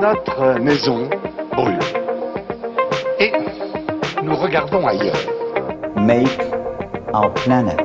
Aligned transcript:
Notre 0.00 0.58
maison 0.58 1.10
brûle. 1.52 1.78
Et 3.18 3.30
nous 4.22 4.34
regardons 4.34 4.86
ailleurs. 4.86 5.20
Make 5.94 6.40
our 7.12 7.30
planet 7.34 7.78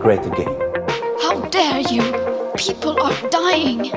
great 0.00 0.26
again. 0.26 0.50
How 1.22 1.40
dare 1.50 1.82
you? 1.88 2.02
People 2.56 3.00
are 3.00 3.14
dying. 3.30 3.92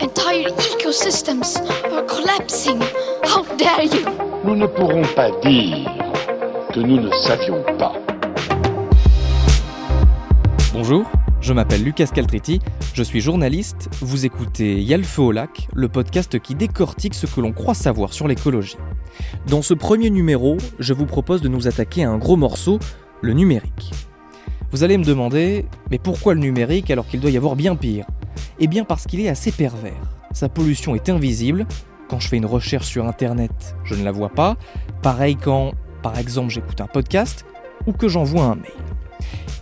Entire 0.00 0.48
ecosystems 0.48 1.58
are 1.92 2.04
collapsing. 2.04 2.80
How 3.24 3.42
dare 3.58 3.84
you? 3.84 4.06
Nous 4.42 4.56
ne 4.56 4.66
pourrons 4.66 5.04
pas 5.14 5.30
dire 5.42 5.90
que 6.72 6.80
nous 6.80 7.02
ne 7.02 7.10
savions 7.10 7.62
pas. 7.78 7.92
Bonjour, 10.72 11.04
je 11.46 11.52
m'appelle 11.52 11.84
Lucas 11.84 12.08
Caltriti, 12.12 12.58
je 12.92 13.04
suis 13.04 13.20
journaliste, 13.20 13.88
vous 14.00 14.26
écoutez 14.26 14.82
Y'a 14.82 14.96
le 14.96 15.04
feu 15.04 15.22
au 15.22 15.30
lac, 15.30 15.68
le 15.74 15.88
podcast 15.88 16.40
qui 16.40 16.56
décortique 16.56 17.14
ce 17.14 17.26
que 17.26 17.40
l'on 17.40 17.52
croit 17.52 17.74
savoir 17.74 18.12
sur 18.12 18.26
l'écologie. 18.26 18.76
Dans 19.46 19.62
ce 19.62 19.72
premier 19.72 20.10
numéro, 20.10 20.56
je 20.80 20.92
vous 20.92 21.06
propose 21.06 21.42
de 21.42 21.48
nous 21.48 21.68
attaquer 21.68 22.02
à 22.02 22.10
un 22.10 22.18
gros 22.18 22.36
morceau, 22.36 22.80
le 23.22 23.32
numérique. 23.32 23.92
Vous 24.72 24.82
allez 24.82 24.98
me 24.98 25.04
demander, 25.04 25.66
mais 25.88 25.98
pourquoi 25.98 26.34
le 26.34 26.40
numérique 26.40 26.90
alors 26.90 27.06
qu'il 27.06 27.20
doit 27.20 27.30
y 27.30 27.36
avoir 27.36 27.54
bien 27.54 27.76
pire? 27.76 28.06
Eh 28.58 28.66
bien 28.66 28.82
parce 28.82 29.06
qu'il 29.06 29.20
est 29.20 29.28
assez 29.28 29.52
pervers. 29.52 29.92
Sa 30.32 30.48
pollution 30.48 30.96
est 30.96 31.08
invisible, 31.08 31.64
quand 32.08 32.18
je 32.18 32.26
fais 32.26 32.38
une 32.38 32.46
recherche 32.46 32.88
sur 32.88 33.06
Internet, 33.06 33.76
je 33.84 33.94
ne 33.94 34.02
la 34.02 34.10
vois 34.10 34.30
pas, 34.30 34.56
pareil 35.00 35.36
quand, 35.36 35.74
par 36.02 36.18
exemple, 36.18 36.50
j'écoute 36.50 36.80
un 36.80 36.88
podcast 36.88 37.46
ou 37.86 37.92
que 37.92 38.08
j'envoie 38.08 38.46
un 38.46 38.56
mail. 38.56 38.95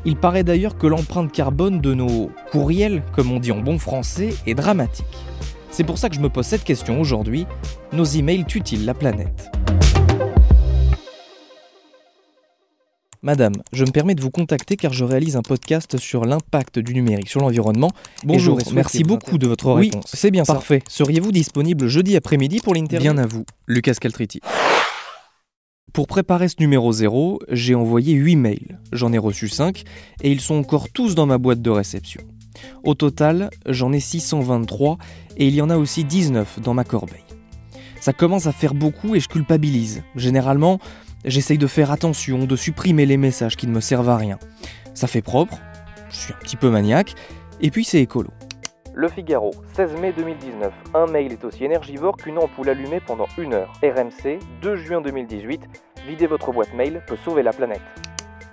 Il 0.04 0.16
paraît 0.16 0.44
d'ailleurs 0.44 0.76
que 0.76 0.86
l'empreinte 0.86 1.32
carbone 1.32 1.80
de 1.80 1.94
nos 1.94 2.30
courriels, 2.50 3.02
comme 3.14 3.32
on 3.32 3.40
dit 3.40 3.52
en 3.52 3.60
bon 3.60 3.78
français, 3.78 4.30
est 4.46 4.54
dramatique. 4.54 5.06
C'est 5.70 5.84
pour 5.84 5.98
ça 5.98 6.08
que 6.08 6.14
je 6.14 6.20
me 6.20 6.28
pose 6.28 6.46
cette 6.46 6.64
question 6.64 7.00
aujourd'hui. 7.00 7.46
Nos 7.92 8.04
emails 8.04 8.44
tuent-ils 8.44 8.84
la 8.84 8.94
planète? 8.94 9.50
Madame, 13.22 13.54
je 13.72 13.84
me 13.84 13.90
permets 13.90 14.14
de 14.14 14.20
vous 14.20 14.30
contacter 14.30 14.76
car 14.76 14.92
je 14.92 15.02
réalise 15.02 15.36
un 15.36 15.42
podcast 15.42 15.96
sur 15.96 16.26
l'impact 16.26 16.78
du 16.78 16.92
numérique 16.92 17.30
sur 17.30 17.40
l'environnement. 17.40 17.90
Bonjour, 18.24 18.60
et 18.60 18.64
merci 18.74 19.02
beaucoup 19.02 19.38
de 19.38 19.46
votre 19.46 19.72
Oui, 19.74 19.86
réponse. 19.86 20.10
c'est 20.12 20.30
bien 20.30 20.44
Parfait. 20.44 20.82
Seriez-vous 20.86 21.32
disponible 21.32 21.88
jeudi 21.88 22.16
après-midi 22.16 22.60
pour 22.62 22.74
l'interview? 22.74 23.12
Bien 23.14 23.22
à 23.22 23.26
vous, 23.26 23.46
Lucas 23.66 23.94
Caltriti. 23.94 24.40
Pour 25.94 26.08
préparer 26.08 26.48
ce 26.48 26.56
numéro 26.58 26.90
0, 26.90 27.38
j'ai 27.52 27.76
envoyé 27.76 28.14
8 28.14 28.34
mails. 28.34 28.80
J'en 28.90 29.12
ai 29.12 29.18
reçu 29.18 29.46
5 29.46 29.84
et 30.22 30.32
ils 30.32 30.40
sont 30.40 30.56
encore 30.56 30.88
tous 30.88 31.14
dans 31.14 31.24
ma 31.24 31.38
boîte 31.38 31.62
de 31.62 31.70
réception. 31.70 32.20
Au 32.82 32.94
total, 32.94 33.48
j'en 33.68 33.92
ai 33.92 34.00
623 34.00 34.98
et 35.36 35.46
il 35.46 35.54
y 35.54 35.62
en 35.62 35.70
a 35.70 35.76
aussi 35.76 36.02
19 36.02 36.58
dans 36.62 36.74
ma 36.74 36.82
corbeille. 36.82 37.22
Ça 38.00 38.12
commence 38.12 38.48
à 38.48 38.52
faire 38.52 38.74
beaucoup 38.74 39.14
et 39.14 39.20
je 39.20 39.28
culpabilise. 39.28 40.02
Généralement, 40.16 40.80
j'essaye 41.24 41.58
de 41.58 41.68
faire 41.68 41.92
attention, 41.92 42.44
de 42.44 42.56
supprimer 42.56 43.06
les 43.06 43.16
messages 43.16 43.56
qui 43.56 43.68
ne 43.68 43.72
me 43.72 43.80
servent 43.80 44.10
à 44.10 44.16
rien. 44.16 44.40
Ça 44.94 45.06
fait 45.06 45.22
propre, 45.22 45.60
je 46.10 46.16
suis 46.16 46.32
un 46.32 46.42
petit 46.42 46.56
peu 46.56 46.70
maniaque, 46.70 47.14
et 47.60 47.70
puis 47.70 47.84
c'est 47.84 48.00
écolo. 48.00 48.30
Le 48.96 49.08
Figaro, 49.08 49.50
16 49.74 50.00
mai 50.00 50.12
2019. 50.16 50.72
Un 50.94 51.06
mail 51.06 51.32
est 51.32 51.44
aussi 51.44 51.64
énergivore 51.64 52.16
qu'une 52.16 52.38
ampoule 52.38 52.68
allumée 52.68 53.00
pendant 53.04 53.26
une 53.38 53.52
heure. 53.52 53.72
RMC, 53.82 54.38
2 54.62 54.76
juin 54.76 55.00
2018. 55.00 55.62
Vider 56.06 56.28
votre 56.28 56.52
boîte 56.52 56.72
mail 56.74 57.02
peut 57.08 57.16
sauver 57.16 57.42
la 57.42 57.52
planète. 57.52 57.80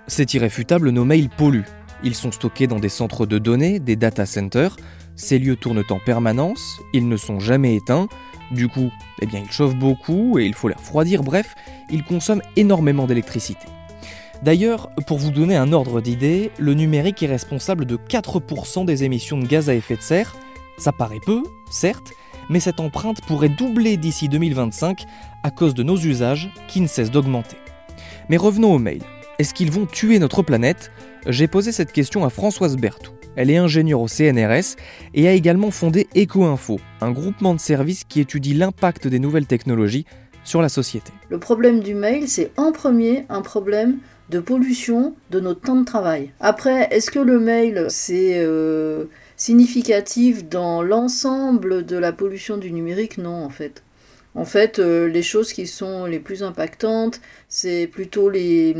C'est 0.08 0.34
irréfutable, 0.34 0.90
nos 0.90 1.04
mails 1.04 1.28
polluent. 1.28 1.68
Ils 2.02 2.16
sont 2.16 2.32
stockés 2.32 2.66
dans 2.66 2.80
des 2.80 2.88
centres 2.88 3.24
de 3.24 3.38
données, 3.38 3.78
des 3.78 3.94
data 3.94 4.26
centers. 4.26 4.74
Ces 5.14 5.38
lieux 5.38 5.54
tournent 5.54 5.84
en 5.88 6.00
permanence, 6.00 6.80
ils 6.92 7.08
ne 7.08 7.16
sont 7.16 7.38
jamais 7.38 7.76
éteints. 7.76 8.08
Du 8.50 8.66
coup, 8.66 8.90
eh 9.20 9.26
bien, 9.26 9.42
ils 9.44 9.52
chauffent 9.52 9.76
beaucoup 9.76 10.40
et 10.40 10.44
il 10.44 10.54
faut 10.54 10.66
les 10.66 10.74
refroidir. 10.74 11.22
Bref, 11.22 11.54
ils 11.88 12.02
consomment 12.02 12.42
énormément 12.56 13.06
d'électricité. 13.06 13.68
D'ailleurs, 14.42 14.90
pour 15.06 15.18
vous 15.18 15.30
donner 15.30 15.54
un 15.54 15.72
ordre 15.72 16.00
d'idée, 16.00 16.50
le 16.58 16.74
numérique 16.74 17.22
est 17.22 17.28
responsable 17.28 17.84
de 17.84 17.96
4% 17.96 18.84
des 18.84 19.04
émissions 19.04 19.38
de 19.38 19.46
gaz 19.46 19.70
à 19.70 19.74
effet 19.74 19.94
de 19.94 20.02
serre. 20.02 20.34
Ça 20.78 20.90
paraît 20.90 21.20
peu, 21.24 21.44
certes, 21.70 22.12
mais 22.50 22.58
cette 22.58 22.80
empreinte 22.80 23.20
pourrait 23.20 23.48
doubler 23.48 23.96
d'ici 23.96 24.28
2025 24.28 25.04
à 25.44 25.50
cause 25.52 25.74
de 25.74 25.84
nos 25.84 25.96
usages 25.96 26.50
qui 26.66 26.80
ne 26.80 26.88
cessent 26.88 27.12
d'augmenter. 27.12 27.56
Mais 28.28 28.36
revenons 28.36 28.74
aux 28.74 28.80
mails. 28.80 29.04
Est-ce 29.38 29.54
qu'ils 29.54 29.70
vont 29.70 29.86
tuer 29.86 30.18
notre 30.18 30.42
planète? 30.42 30.90
J'ai 31.28 31.46
posé 31.46 31.70
cette 31.70 31.92
question 31.92 32.24
à 32.24 32.30
Françoise 32.30 32.76
Berthoud. 32.76 33.14
Elle 33.36 33.48
est 33.48 33.58
ingénieure 33.58 34.00
au 34.00 34.08
CNRS 34.08 34.76
et 35.14 35.28
a 35.28 35.32
également 35.34 35.70
fondé 35.70 36.08
EcoInfo, 36.16 36.80
un 37.00 37.12
groupement 37.12 37.54
de 37.54 37.60
services 37.60 38.02
qui 38.02 38.20
étudie 38.20 38.54
l'impact 38.54 39.06
des 39.06 39.20
nouvelles 39.20 39.46
technologies 39.46 40.04
sur 40.42 40.60
la 40.60 40.68
société. 40.68 41.12
Le 41.28 41.38
problème 41.38 41.80
du 41.80 41.94
mail, 41.94 42.28
c'est 42.28 42.50
en 42.56 42.72
premier 42.72 43.24
un 43.28 43.42
problème 43.42 43.98
de 44.32 44.40
pollution 44.40 45.14
de 45.30 45.38
notre 45.40 45.60
temps 45.60 45.76
de 45.76 45.84
travail. 45.84 46.30
Après, 46.40 46.88
est-ce 46.90 47.10
que 47.10 47.18
le 47.20 47.38
mail, 47.38 47.86
c'est 47.88 48.38
euh, 48.38 49.04
significatif 49.36 50.48
dans 50.48 50.82
l'ensemble 50.82 51.84
de 51.84 51.96
la 51.96 52.12
pollution 52.12 52.56
du 52.56 52.72
numérique? 52.72 53.18
Non, 53.18 53.44
en 53.44 53.50
fait. 53.50 53.82
En 54.34 54.46
fait, 54.46 54.78
euh, 54.78 55.08
les 55.08 55.22
choses 55.22 55.52
qui 55.52 55.66
sont 55.66 56.06
les 56.06 56.18
plus 56.18 56.42
impactantes, 56.42 57.20
c'est 57.50 57.86
plutôt 57.86 58.30
les, 58.30 58.74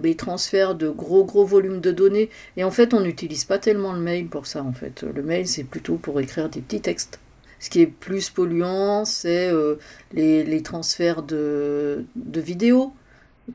les 0.00 0.14
transferts 0.14 0.76
de 0.76 0.88
gros 0.88 1.24
gros 1.24 1.44
volumes 1.44 1.80
de 1.80 1.90
données. 1.90 2.30
Et 2.56 2.62
en 2.62 2.70
fait, 2.70 2.94
on 2.94 3.00
n'utilise 3.00 3.44
pas 3.44 3.58
tellement 3.58 3.92
le 3.92 4.00
mail 4.00 4.28
pour 4.28 4.46
ça. 4.46 4.62
En 4.62 4.72
fait, 4.72 5.02
le 5.02 5.22
mail, 5.24 5.48
c'est 5.48 5.64
plutôt 5.64 5.96
pour 5.96 6.20
écrire 6.20 6.48
des 6.48 6.60
petits 6.60 6.80
textes. 6.80 7.18
Ce 7.58 7.68
qui 7.70 7.80
est 7.80 7.86
plus 7.86 8.30
polluant, 8.30 9.04
c'est 9.04 9.48
euh, 9.48 9.74
les, 10.12 10.44
les 10.44 10.62
transferts 10.62 11.24
de, 11.24 12.04
de 12.14 12.40
vidéos, 12.40 12.92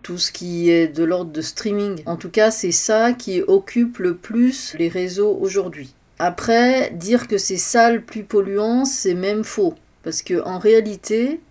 tout 0.02 0.18
ce 0.18 0.32
qui 0.32 0.70
est 0.70 0.88
de 0.88 1.04
l'ordre 1.04 1.32
de 1.32 1.42
streaming. 1.42 2.02
En 2.06 2.18
tout 2.18 2.30
cas, 2.30 2.52
c'est 2.52 2.72
ça 2.72 3.14
qui 3.14 3.42
occupe 3.42 4.00
le 4.00 4.16
plus 4.16 4.76
les 4.78 4.90
réseaux 4.90 5.38
aujourd'hui. 5.40 5.94
Après, 6.20 6.92
dire 6.92 7.28
que 7.28 7.38
c'est 7.38 7.58
ça 7.58 7.92
le 7.92 8.02
plus 8.02 8.24
polluant, 8.24 8.86
c'est 8.86 9.14
même 9.14 9.44
faux. 9.44 9.76
Parce 10.04 10.22
que 10.22 10.44
en 10.44 10.58
réalité, 10.58 11.42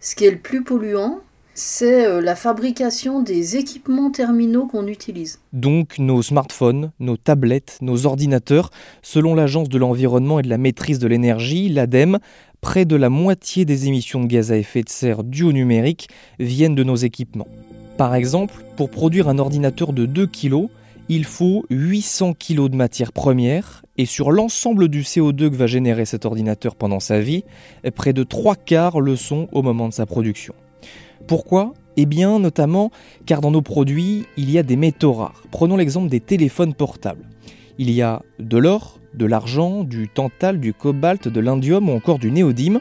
ce 0.00 0.14
qui 0.14 0.24
est 0.24 0.30
le 0.30 0.38
plus 0.38 0.62
polluant, 0.62 1.20
c'est 1.54 2.06
euh, 2.06 2.20
la 2.20 2.34
fabrication 2.34 3.22
des 3.22 3.56
équipements 3.56 4.10
terminaux 4.10 4.66
qu'on 4.66 4.86
utilise. 4.86 5.40
Donc 5.52 5.98
nos 5.98 6.20
smartphones, 6.20 6.90
nos 7.00 7.16
tablettes, 7.16 7.78
nos 7.80 8.06
ordinateurs, 8.06 8.70
selon 9.02 9.34
l'Agence 9.34 9.68
de 9.68 9.78
l'environnement 9.78 10.40
et 10.40 10.42
de 10.42 10.48
la 10.48 10.58
maîtrise 10.58 10.98
de 10.98 11.06
l'énergie, 11.06 11.68
l'ADEME, 11.68 12.18
près 12.60 12.84
de 12.84 12.96
la 12.96 13.08
moitié 13.08 13.64
des 13.64 13.86
émissions 13.86 14.20
de 14.20 14.26
gaz 14.26 14.50
à 14.50 14.56
effet 14.56 14.82
de 14.82 14.88
serre 14.88 15.22
dues 15.22 15.44
au 15.44 15.52
numérique 15.52 16.08
viennent 16.38 16.74
de 16.74 16.84
nos 16.84 16.96
équipements. 16.96 17.48
Par 17.96 18.16
exemple, 18.16 18.54
pour 18.76 18.90
produire 18.90 19.28
un 19.28 19.38
ordinateur 19.38 19.92
de 19.92 20.04
2 20.04 20.26
kg, 20.26 20.68
il 21.08 21.24
faut 21.24 21.64
800 21.70 22.34
kg 22.34 22.68
de 22.68 22.76
matière 22.76 23.12
première 23.12 23.84
et 23.98 24.06
sur 24.06 24.32
l'ensemble 24.32 24.88
du 24.88 25.02
CO2 25.02 25.50
que 25.50 25.54
va 25.54 25.68
générer 25.68 26.04
cet 26.04 26.24
ordinateur 26.24 26.74
pendant 26.74 26.98
sa 26.98 27.20
vie, 27.20 27.44
près 27.94 28.12
de 28.12 28.24
3 28.24 28.56
quarts 28.56 29.00
le 29.00 29.14
sont 29.14 29.48
au 29.52 29.62
moment 29.62 29.88
de 29.88 29.92
sa 29.92 30.06
production. 30.06 30.54
Pourquoi? 31.28 31.74
Eh 31.96 32.06
bien 32.06 32.40
notamment 32.40 32.90
car 33.26 33.40
dans 33.40 33.52
nos 33.52 33.62
produits, 33.62 34.26
il 34.36 34.50
y 34.50 34.58
a 34.58 34.64
des 34.64 34.76
métaux 34.76 35.12
rares. 35.12 35.44
Prenons 35.52 35.76
l'exemple 35.76 36.08
des 36.08 36.20
téléphones 36.20 36.74
portables. 36.74 37.28
Il 37.78 37.90
y 37.90 38.02
a 38.02 38.22
de 38.40 38.56
l'or, 38.56 38.98
de 39.14 39.26
l'argent, 39.26 39.84
du 39.84 40.08
tantal, 40.08 40.58
du 40.58 40.74
cobalt, 40.74 41.28
de 41.28 41.40
l'indium 41.40 41.88
ou 41.88 41.92
encore 41.92 42.18
du 42.18 42.32
néodyme. 42.32 42.80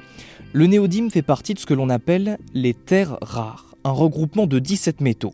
Le 0.54 0.66
néodyme 0.66 1.12
fait 1.12 1.22
partie 1.22 1.54
de 1.54 1.60
ce 1.60 1.68
que 1.68 1.74
l'on 1.76 1.90
appelle 1.90 2.38
les 2.54 2.74
terres 2.74 3.18
rares, 3.22 3.73
un 3.84 3.92
regroupement 3.92 4.48
de 4.48 4.60
17 4.60 5.02
métaux. 5.02 5.34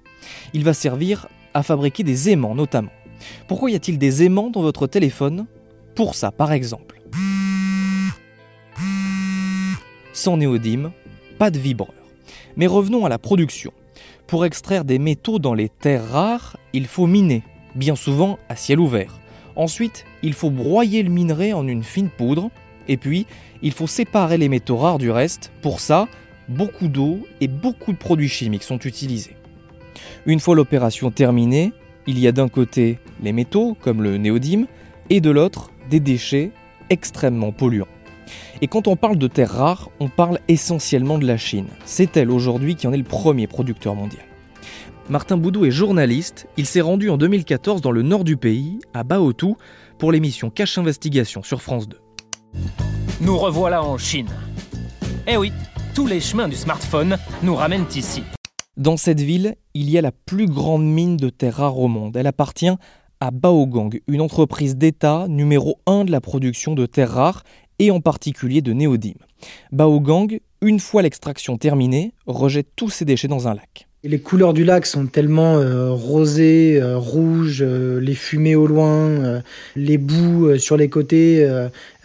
Il 0.53 0.63
va 0.63 0.73
servir 0.73 1.27
à 1.53 1.63
fabriquer 1.63 2.03
des 2.03 2.29
aimants 2.29 2.55
notamment. 2.55 2.91
Pourquoi 3.47 3.71
y 3.71 3.75
a-t-il 3.75 3.97
des 3.97 4.23
aimants 4.23 4.49
dans 4.49 4.61
votre 4.61 4.87
téléphone? 4.87 5.45
Pour 5.95 6.15
ça, 6.15 6.31
par 6.31 6.51
exemple. 6.51 7.01
Sans 10.13 10.37
néodyme, 10.37 10.91
pas 11.37 11.51
de 11.51 11.59
vibreur. 11.59 11.93
Mais 12.55 12.67
revenons 12.67 13.05
à 13.05 13.09
la 13.09 13.17
production. 13.17 13.71
Pour 14.27 14.45
extraire 14.45 14.85
des 14.85 14.99
métaux 14.99 15.39
dans 15.39 15.53
les 15.53 15.69
terres 15.69 16.07
rares, 16.09 16.57
il 16.73 16.87
faut 16.87 17.07
miner, 17.07 17.43
bien 17.75 17.95
souvent 17.95 18.37
à 18.47 18.55
ciel 18.55 18.79
ouvert. 18.79 19.19
Ensuite, 19.55 20.05
il 20.23 20.33
faut 20.33 20.51
broyer 20.51 21.03
le 21.03 21.09
minerai 21.09 21.53
en 21.53 21.67
une 21.67 21.83
fine 21.83 22.09
poudre, 22.09 22.49
et 22.87 22.97
puis 22.97 23.25
il 23.61 23.71
faut 23.71 23.87
séparer 23.87 24.37
les 24.37 24.49
métaux 24.49 24.77
rares 24.77 24.99
du 24.99 25.11
reste. 25.11 25.51
Pour 25.61 25.79
ça, 25.79 26.07
beaucoup 26.49 26.87
d'eau 26.87 27.19
et 27.41 27.47
beaucoup 27.47 27.93
de 27.93 27.97
produits 27.97 28.29
chimiques 28.29 28.63
sont 28.63 28.79
utilisés. 28.79 29.35
Une 30.25 30.39
fois 30.39 30.55
l'opération 30.55 31.11
terminée, 31.11 31.71
il 32.07 32.19
y 32.19 32.27
a 32.27 32.31
d'un 32.31 32.49
côté 32.49 32.99
les 33.21 33.31
métaux, 33.31 33.77
comme 33.79 34.01
le 34.01 34.17
néodyme, 34.17 34.67
et 35.09 35.21
de 35.21 35.29
l'autre 35.29 35.71
des 35.89 35.99
déchets 35.99 36.51
extrêmement 36.89 37.51
polluants. 37.51 37.87
Et 38.61 38.67
quand 38.67 38.87
on 38.87 38.95
parle 38.95 39.17
de 39.17 39.27
terres 39.27 39.51
rares, 39.51 39.89
on 39.99 40.09
parle 40.09 40.39
essentiellement 40.47 41.17
de 41.17 41.25
la 41.25 41.37
Chine. 41.37 41.67
C'est 41.85 42.17
elle 42.17 42.31
aujourd'hui 42.31 42.75
qui 42.75 42.87
en 42.87 42.93
est 42.93 42.97
le 42.97 43.03
premier 43.03 43.47
producteur 43.47 43.95
mondial. 43.95 44.23
Martin 45.09 45.37
Boudou 45.37 45.65
est 45.65 45.71
journaliste. 45.71 46.47
Il 46.57 46.65
s'est 46.65 46.81
rendu 46.81 47.09
en 47.09 47.17
2014 47.17 47.81
dans 47.81 47.91
le 47.91 48.03
nord 48.03 48.23
du 48.23 48.37
pays, 48.37 48.79
à 48.93 49.03
Baotou, 49.03 49.57
pour 49.97 50.11
l'émission 50.11 50.49
Cache 50.49 50.77
Investigation 50.77 51.41
sur 51.41 51.61
France 51.61 51.89
2. 51.89 51.97
Nous 53.21 53.37
revoilà 53.37 53.83
en 53.83 53.97
Chine. 53.97 54.29
Eh 55.27 55.37
oui, 55.37 55.51
tous 55.93 56.07
les 56.07 56.19
chemins 56.19 56.47
du 56.47 56.55
smartphone 56.55 57.17
nous 57.43 57.55
ramènent 57.55 57.85
ici. 57.95 58.23
Dans 58.77 58.97
cette 58.97 59.19
ville, 59.19 59.55
il 59.73 59.89
y 59.89 59.97
a 59.97 60.01
la 60.01 60.11
plus 60.11 60.45
grande 60.45 60.85
mine 60.85 61.17
de 61.17 61.29
terres 61.29 61.55
rares 61.55 61.79
au 61.79 61.87
monde. 61.87 62.15
Elle 62.15 62.27
appartient 62.27 62.71
à 63.19 63.31
Baogang, 63.31 63.99
une 64.07 64.21
entreprise 64.21 64.77
d'État 64.77 65.25
numéro 65.27 65.79
1 65.85 66.05
de 66.05 66.11
la 66.11 66.21
production 66.21 66.75
de 66.75 66.85
terres 66.85 67.11
rares 67.11 67.43
et 67.79 67.91
en 67.91 67.99
particulier 67.99 68.61
de 68.61 68.71
néodyme. 68.71 69.17
Baogang, 69.71 70.39
une 70.61 70.79
fois 70.79 71.01
l'extraction 71.01 71.57
terminée, 71.57 72.13
rejette 72.25 72.69
tous 72.75 72.89
ses 72.89 73.05
déchets 73.05 73.27
dans 73.27 73.47
un 73.47 73.53
lac. 73.53 73.88
Les 74.05 74.19
couleurs 74.19 74.53
du 74.53 74.63
lac 74.63 74.85
sont 74.85 75.07
tellement 75.07 75.57
euh, 75.57 75.91
rosées, 75.91 76.79
euh, 76.81 76.97
rouges, 76.97 77.61
euh, 77.61 77.99
les 77.99 78.15
fumées 78.15 78.55
au 78.55 78.65
loin, 78.65 79.41
les 79.75 79.97
boues 79.97 80.57
sur 80.57 80.77
les 80.77 80.87
côtés. 80.87 81.45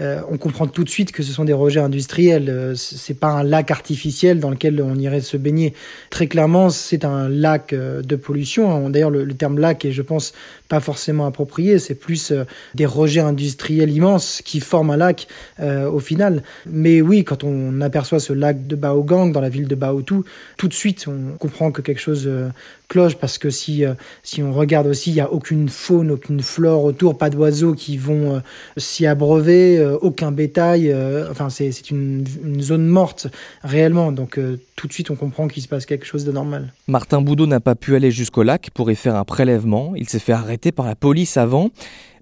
on 0.00 0.37
comprend 0.37 0.67
tout 0.67 0.82
de 0.82 0.88
suite 0.88 1.12
que 1.12 1.23
ce 1.23 1.32
sont 1.32 1.44
des 1.44 1.52
rejets 1.52 1.81
industriels. 1.81 2.75
c'est 2.75 3.14
pas 3.14 3.29
un 3.29 3.44
lac 3.44 3.70
artificiel 3.70 4.41
dans 4.41 4.50
lequel 4.50 4.82
on 4.82 4.96
irait 4.96 5.20
se 5.20 5.37
baigner. 5.37 5.73
Très 6.11 6.26
clairement, 6.26 6.69
c'est 6.69 7.05
un 7.05 7.29
lac 7.29 7.73
de 7.73 8.17
pollution. 8.17 8.91
D'ailleurs, 8.91 9.11
le, 9.11 9.25
le, 9.25 9.35
terme 9.35 9.58
lac 9.58 9.85
est, 9.85 9.93
je 9.93 10.02
pense, 10.02 10.32
pas 10.69 10.81
forcément 10.81 11.26
approprié. 11.26 11.79
C'est 11.79 11.94
plus 11.94 12.32
des 12.75 12.87
rejets 12.87 13.20
industriels 13.20 13.91
immenses 13.91 14.43
qui 14.44 14.58
forment 14.58 14.91
un 14.91 14.96
lac 14.96 15.29
au 15.61 16.00
final. 16.00 16.43
Mais 16.67 17.00
oui, 17.00 17.23
quand 17.23 17.44
on 17.44 17.81
aperçoit 17.81 18.19
ce 18.19 18.32
lac 18.32 18.67
de 18.67 18.75
Baogang 18.75 19.31
dans 19.31 19.41
la 19.41 19.49
ville 19.49 19.69
de 19.69 19.76
Baotou, 19.76 20.25
tout 20.56 20.69
de 20.69 20.75
suite, 20.75 21.06
on 21.08 21.37
comprend 21.38 21.70
que 21.70 21.83
quelque 21.84 22.00
chose 22.00 22.25
euh, 22.26 22.48
cloche 22.88 23.14
parce 23.16 23.38
que 23.38 23.50
si, 23.50 23.84
euh, 23.84 23.94
si 24.22 24.42
on 24.42 24.52
regarde 24.52 24.86
aussi, 24.88 25.10
il 25.10 25.14
n'y 25.14 25.20
a 25.20 25.32
aucune 25.32 25.69
faune, 25.69 26.10
aucune 26.10 26.40
flore 26.40 26.84
autour, 26.84 27.16
pas 27.16 27.31
d'oiseaux 27.31 27.75
qui 27.75 27.96
vont 27.96 28.34
euh, 28.34 28.38
s'y 28.76 29.06
abreuver, 29.06 29.84
aucun 30.00 30.32
bétail. 30.32 30.94
enfin, 31.31 31.50
c'est 31.50 31.90
une, 31.90 32.25
une, 32.42 32.60
zone 32.60 32.86
morte 32.86 33.28
réellement. 33.62 34.10
Donc 34.10 34.40
tout 34.76 34.88
de 34.88 34.92
suite, 34.92 35.10
on 35.10 35.16
comprend 35.16 35.46
qu'il 35.46 35.62
se 35.62 35.69
passe 35.69 35.86
quelque 35.86 36.06
chose 36.06 36.25
de 36.25 36.32
normal. 36.32 36.72
Martin 36.88 37.20
Boudot 37.20 37.46
n'a 37.46 37.60
pas 37.60 37.75
pu 37.75 37.94
aller 37.94 38.10
jusqu'au 38.10 38.42
lac 38.42 38.70
pour 38.75 38.90
y 38.90 38.96
faire 38.96 39.16
un 39.16 39.25
prélèvement. 39.25 39.92
Il 39.96 40.08
s'est 40.08 40.19
fait 40.19 40.32
arrêter 40.32 40.72
par 40.72 40.86
la 40.86 40.96
police 40.96 41.36
avant. 41.36 41.70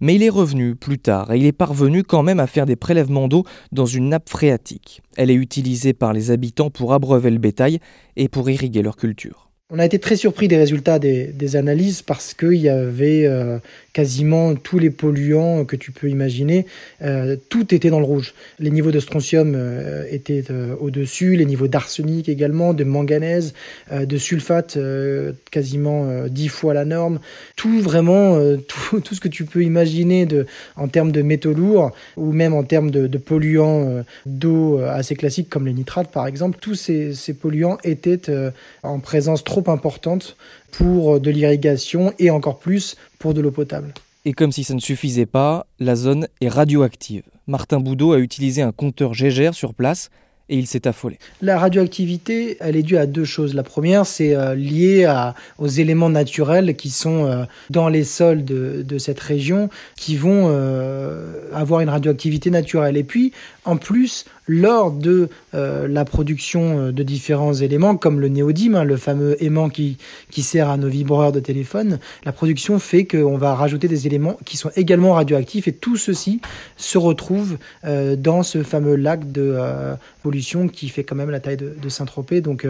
Mais 0.03 0.17
il 0.17 0.25
est 0.25 0.31
revenu 0.31 0.75
plus 0.75 0.99
tard 0.99 1.33
et 1.33 1.39
il 1.39 1.47
est 1.47 1.53
parvenu 1.53 2.03
quand 2.03 2.25
même 2.25 2.41
à 2.41 2.49
faire 2.49 2.67
des 2.67 2.75
prélèvements 2.75 3.29
d'eau 3.29 3.45
dans 3.71 3.87
une 3.87 4.09
nappe 4.09 4.29
phréatique. 4.29 5.01
Elle 5.17 5.31
est 5.31 5.35
utilisée 5.35 5.93
par 5.93 6.13
les 6.13 6.33
habitants 6.33 6.71
pour 6.71 6.93
abreuver 6.93 7.31
le 7.31 7.39
bétail 7.39 7.79
et 8.17 8.29
pour 8.29 8.51
irriguer 8.51 8.83
leur 8.83 8.97
culture. 8.97 9.52
On 9.75 9.79
a 9.79 9.87
été 9.87 9.99
très 9.99 10.17
surpris 10.17 10.49
des 10.49 10.59
résultats 10.59 10.99
des, 10.99 11.57
analyses 11.57 12.03
parce 12.03 12.35
qu'il 12.35 12.57
y 12.57 12.69
avait 12.69 13.25
euh, 13.25 13.59
quasiment 13.93 14.55
tous 14.55 14.79
les 14.79 14.91
polluants 14.91 15.65
que 15.65 15.77
tu 15.77 15.93
peux 15.93 16.09
imaginer. 16.09 16.67
Euh, 17.03 17.37
tout 17.49 17.75
était 17.75 17.91
dans 17.91 17.99
le 17.99 18.07
rouge. 18.07 18.35
Les 18.59 18.71
niveaux 18.71 18.91
de 18.91 19.01
strontium 19.01 19.55
euh, 19.55 20.05
étaient 20.11 20.45
au-dessus, 20.81 21.37
les 21.37 21.45
niveaux 21.45 21.69
d'arsenic 21.69 22.29
également, 22.29 22.75
de 22.75 22.85
manganèse, 22.85 23.55
de 23.91 24.17
sulfate 24.17 24.79
quasiment 25.51 26.27
dix 26.29 26.49
fois 26.49 26.75
la 26.75 26.85
norme. 26.85 27.21
Tout 27.57 27.81
vraiment, 27.81 28.39
tout, 29.03 29.15
ce 29.15 29.21
que 29.21 29.29
tu 29.29 29.45
peux 29.45 29.63
imaginer 29.63 30.27
de, 30.27 30.47
en 30.77 30.89
termes 30.89 31.13
de 31.13 31.23
métaux 31.23 31.53
lourds 31.53 31.93
ou 32.17 32.33
même 32.33 32.55
en 32.55 32.65
termes 32.65 32.91
de, 32.91 33.19
polluants 33.19 34.05
d'eau 34.27 34.79
assez 34.81 35.15
classiques 35.15 35.49
comme 35.49 35.67
les 35.67 35.73
nitrates 35.73 36.11
par 36.11 36.27
exemple, 36.27 36.59
tous 36.61 36.75
ces, 36.75 37.15
ces 37.15 37.35
polluants 37.35 37.79
étaient 37.85 38.23
en 38.83 38.99
présence 39.01 39.45
trop 39.45 39.65
importante 39.69 40.37
pour 40.73 41.21
de 41.21 41.31
l'irrigation 41.31 42.13
et 42.19 42.31
encore 42.31 42.59
plus 42.59 42.97
pour 43.21 43.33
de 43.33 43.41
l'eau 43.41 43.53
potable. 43.53 43.95
Et 44.25 44.33
comme 44.33 44.53
si 44.53 44.65
ça 44.65 44.75
ne 44.75 44.81
suffisait 44.81 45.27
pas, 45.27 45.67
la 45.79 45.95
zone 45.95 46.27
est 46.41 46.49
radioactive. 46.49 47.23
Martin 47.47 47.81
Boudot 47.81 48.13
a 48.13 48.19
utilisé 48.19 48.63
un 48.63 48.73
compteur 48.73 49.15
Gégère 49.15 49.55
sur 49.55 49.75
place 49.75 50.11
et 50.49 50.57
il 50.57 50.67
s'est 50.67 50.87
affolé. 50.87 51.19
La 51.41 51.59
radioactivité, 51.59 52.57
elle 52.61 52.77
est 52.77 52.83
due 52.83 52.99
à 52.99 53.07
deux 53.07 53.25
choses. 53.25 53.55
La 53.55 53.63
première, 53.63 54.07
c'est 54.07 54.37
euh, 54.37 54.55
lié 54.55 55.05
à, 55.05 55.35
aux 55.59 55.67
éléments 55.67 56.11
naturels 56.11 56.77
qui 56.77 56.91
sont 56.91 57.25
euh, 57.25 57.45
dans 57.71 57.89
les 57.89 58.05
sols 58.05 58.45
de, 58.45 58.85
de, 58.87 58.99
cette 58.99 59.21
région, 59.21 59.71
qui 59.97 60.17
vont 60.17 60.49
euh, 60.51 61.49
avoir 61.53 61.81
une 61.81 61.89
radioactivité 61.89 62.51
naturelle. 62.51 62.97
Et 62.97 63.05
puis, 63.05 63.33
en 63.65 63.77
plus, 63.77 64.25
lors 64.49 64.91
de 64.91 65.29
euh, 65.55 65.87
la 65.87 66.05
production 66.05 66.79
euh, 66.79 66.93
de 66.93 67.03
différents 67.03 67.55
éléments, 67.55 67.97
comme 67.97 68.21
le 68.21 68.29
néodyme, 68.29 68.75
hein, 68.75 68.85
le 68.85 68.97
fameux 68.97 69.43
aimant 69.43 69.69
qui, 69.69 69.99
qui 70.31 70.43
sert 70.43 70.69
à 70.69 70.77
nos 70.77 70.89
vibreurs 70.89 71.33
de 71.33 71.41
téléphone, 71.41 71.99
la 72.25 72.33
production 72.33 72.79
fait 72.79 73.05
qu'on 73.05 73.39
va 73.39 73.55
rajouter 73.55 73.89
des 73.89 74.07
éléments 74.07 74.39
qui 74.45 74.57
sont 74.57 74.71
également 74.77 75.15
radioactifs 75.15 75.69
et 75.69 75.73
tout 75.73 75.97
ceci 75.97 76.41
se 76.77 76.99
retrouve 76.99 77.57
euh, 77.85 78.17
dans 78.17 78.43
ce 78.43 78.63
fameux 78.63 78.97
lac 78.97 79.31
de 79.31 79.59
pollution 80.23 80.69
qui 80.69 80.89
fait 80.89 81.05
quand 81.05 81.17
même 81.17 81.31
la 81.31 81.41
taille 81.41 81.57
de, 81.57 81.89
Saint-Tropez. 81.89 82.41
Donc 82.41 82.67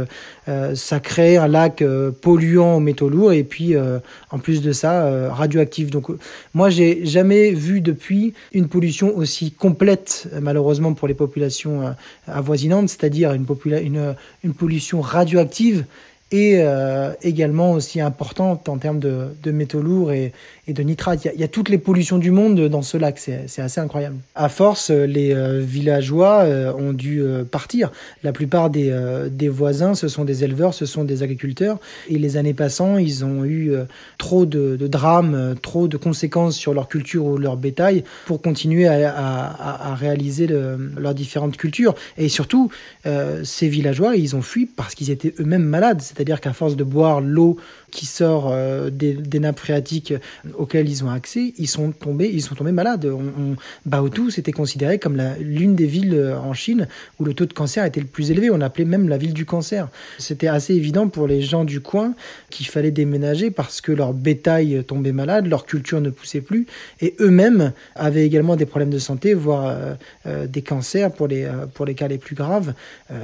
ça 0.75 1.01
crée 1.01 1.37
un 1.37 1.49
lac 1.49 1.83
polluant 2.21 2.77
aux 2.77 2.81
métaux 2.81 3.09
lourds 3.09 3.33
et 3.33 3.45
puis 3.45 3.75
en 4.31 4.39
plus 4.39 4.63
de 4.63 4.73
ça 4.73 5.31
radioactif. 5.31 5.91
Donc 5.91 6.09
moi 6.55 6.71
j'ai 6.71 7.05
jamais 7.05 7.53
vu 7.53 7.81
depuis 7.81 8.35
une 8.53 8.69
pollution 8.69 9.17
aussi 9.17 9.53
complète 9.53 10.29
malheureusement 10.41 10.95
pour 10.95 11.09
les 11.09 11.15
populations 11.15 11.62
avoisinante, 12.27 12.89
c'est-à-dire 12.89 13.33
une, 13.33 13.47
une, 14.45 14.55
pollution 14.55 15.01
radioactive 15.01 15.85
et 16.31 16.57
euh, 16.59 17.13
également 17.23 17.73
aussi 17.73 18.01
importante 18.01 18.69
en 18.69 18.79
termes 18.79 19.01
de 19.01 19.51
métaux 19.51 19.83
lourds 19.83 20.13
et, 20.13 20.33
et 20.69 20.75
de 20.75 20.83
nitrates. 20.85 21.25
Il 21.25 21.41
y, 21.41 21.45
a, 21.45 21.49
toutes 21.49 21.69
les 21.69 21.79
pollutions 21.79 22.19
du 22.19 22.31
monde 22.31 22.69
dans 22.69 22.83
ce 22.83 22.97
lac, 22.97 23.19
c'est 23.19 23.61
assez 23.61 23.81
incroyable. 23.81 24.17
À 24.37 24.49
force, 24.49 24.91
les 24.91 25.35
euh, 25.35 25.61
villageois 25.61 26.45
euh, 26.45 26.73
ont 26.75 26.93
dû 26.93 27.21
euh, 27.21 27.43
partir. 27.43 27.91
La 28.23 28.33
plupart 28.33 28.71
des, 28.71 29.49
voisins, 29.49 29.97
ce 29.97 30.07
sont 30.07 30.25
des 30.25 30.45
éleveurs, 30.45 30.73
ce 30.73 30.87
sont 30.87 31.03
des 31.03 31.25
agriculteurs. 31.25 31.79
Et 32.09 32.17
les 32.17 32.37
années 32.37 32.55
passant, 32.55 32.97
ils 32.97 33.25
ont 33.25 33.45
eu 33.45 33.73
trop 34.19 34.47
de, 34.47 34.77
drames, 34.87 35.57
trop 35.61 35.89
de 35.89 35.97
conséquences 35.97 36.55
sur 36.55 36.75
leur 36.75 36.89
culture 36.89 37.25
ou 37.25 37.39
leur 37.39 37.57
bétail 37.57 38.05
pour 38.27 38.41
continuer 38.41 38.87
à 38.87 39.95
réaliser 39.99 40.47
leurs 40.47 41.15
différentes 41.15 41.57
cultures. 41.57 41.95
Et 42.17 42.29
surtout, 42.29 42.71
ces 43.43 43.69
villageois, 43.69 44.17
ils 44.17 44.37
ont 44.37 44.43
fui 44.43 44.67
parce 44.67 44.95
qu'ils 44.95 45.11
étaient 45.11 45.35
eux-mêmes 45.41 45.65
malades. 45.65 46.01
C'est-à-dire 46.01 46.41
qu'à 46.41 46.53
force 46.53 46.77
de 46.77 46.85
boire 46.85 47.21
l'eau 47.21 47.57
qui 47.93 48.07
sort 48.07 48.51
euh, 48.51 48.91
des, 48.91 49.39
nappes 49.39 49.61
phréatiques 49.61 50.15
auxquelles 50.55 50.89
ils 50.89 51.05
ont 51.05 51.11
accès, 51.11 51.53
ils 51.59 51.69
sont 51.69 51.93
tombés, 51.93 52.31
ils 52.33 52.43
sont 52.43 52.55
tombés 52.55 52.73
malades. 52.73 53.07
On, 53.07 53.57
c'était 54.31 54.53
considéré 54.53 54.99
comme 54.99 55.23
l'une 55.39 55.77
des 55.77 55.87
villes 55.87 56.15
euh, 56.15 56.39
en 56.39 56.55
Chine 56.55 56.89
où 57.21 57.25
le 57.25 57.35
taux 57.35 57.45
de 57.45 57.53
cancer 57.53 57.85
était 57.85 58.01
le 58.01 58.07
plus 58.07 58.31
élevé. 58.31 58.51
On 58.51 58.61
appelait 58.61 58.87
même 58.87 59.09
la 59.09 59.19
ville 59.19 59.35
du 59.35 59.45
cancer. 59.45 59.89
C'était 60.19 60.49
assez 60.49 60.75
évident 60.75 61.09
pour 61.09 61.27
les 61.27 61.43
gens 61.43 61.65
du 61.65 61.81
coin 61.81 62.15
qu'il 62.51 62.67
fallait 62.67 62.91
déménager 62.91 63.51
parce 63.51 63.81
que 63.81 63.93
leur 63.93 64.15
bétail 64.15 64.83
tombait 64.85 65.13
malade, 65.13 65.47
leur 65.47 65.67
culture 65.67 66.01
ne 66.01 66.11
poussait 66.11 66.41
plus 66.41 66.67
et 67.01 67.15
eux-mêmes 67.21 67.73
avaient 67.95 68.25
également 68.25 68.57
des 68.57 68.67
problèmes 68.67 68.91
de 68.91 68.99
santé, 68.99 69.35
voire 69.35 69.77
euh, 70.27 70.47
des 70.47 70.63
cancers 70.63 71.13
pour 71.13 71.29
les 71.29 71.95
cas 71.95 72.09
les 72.09 72.19
plus 72.19 72.35
graves. 72.35 72.73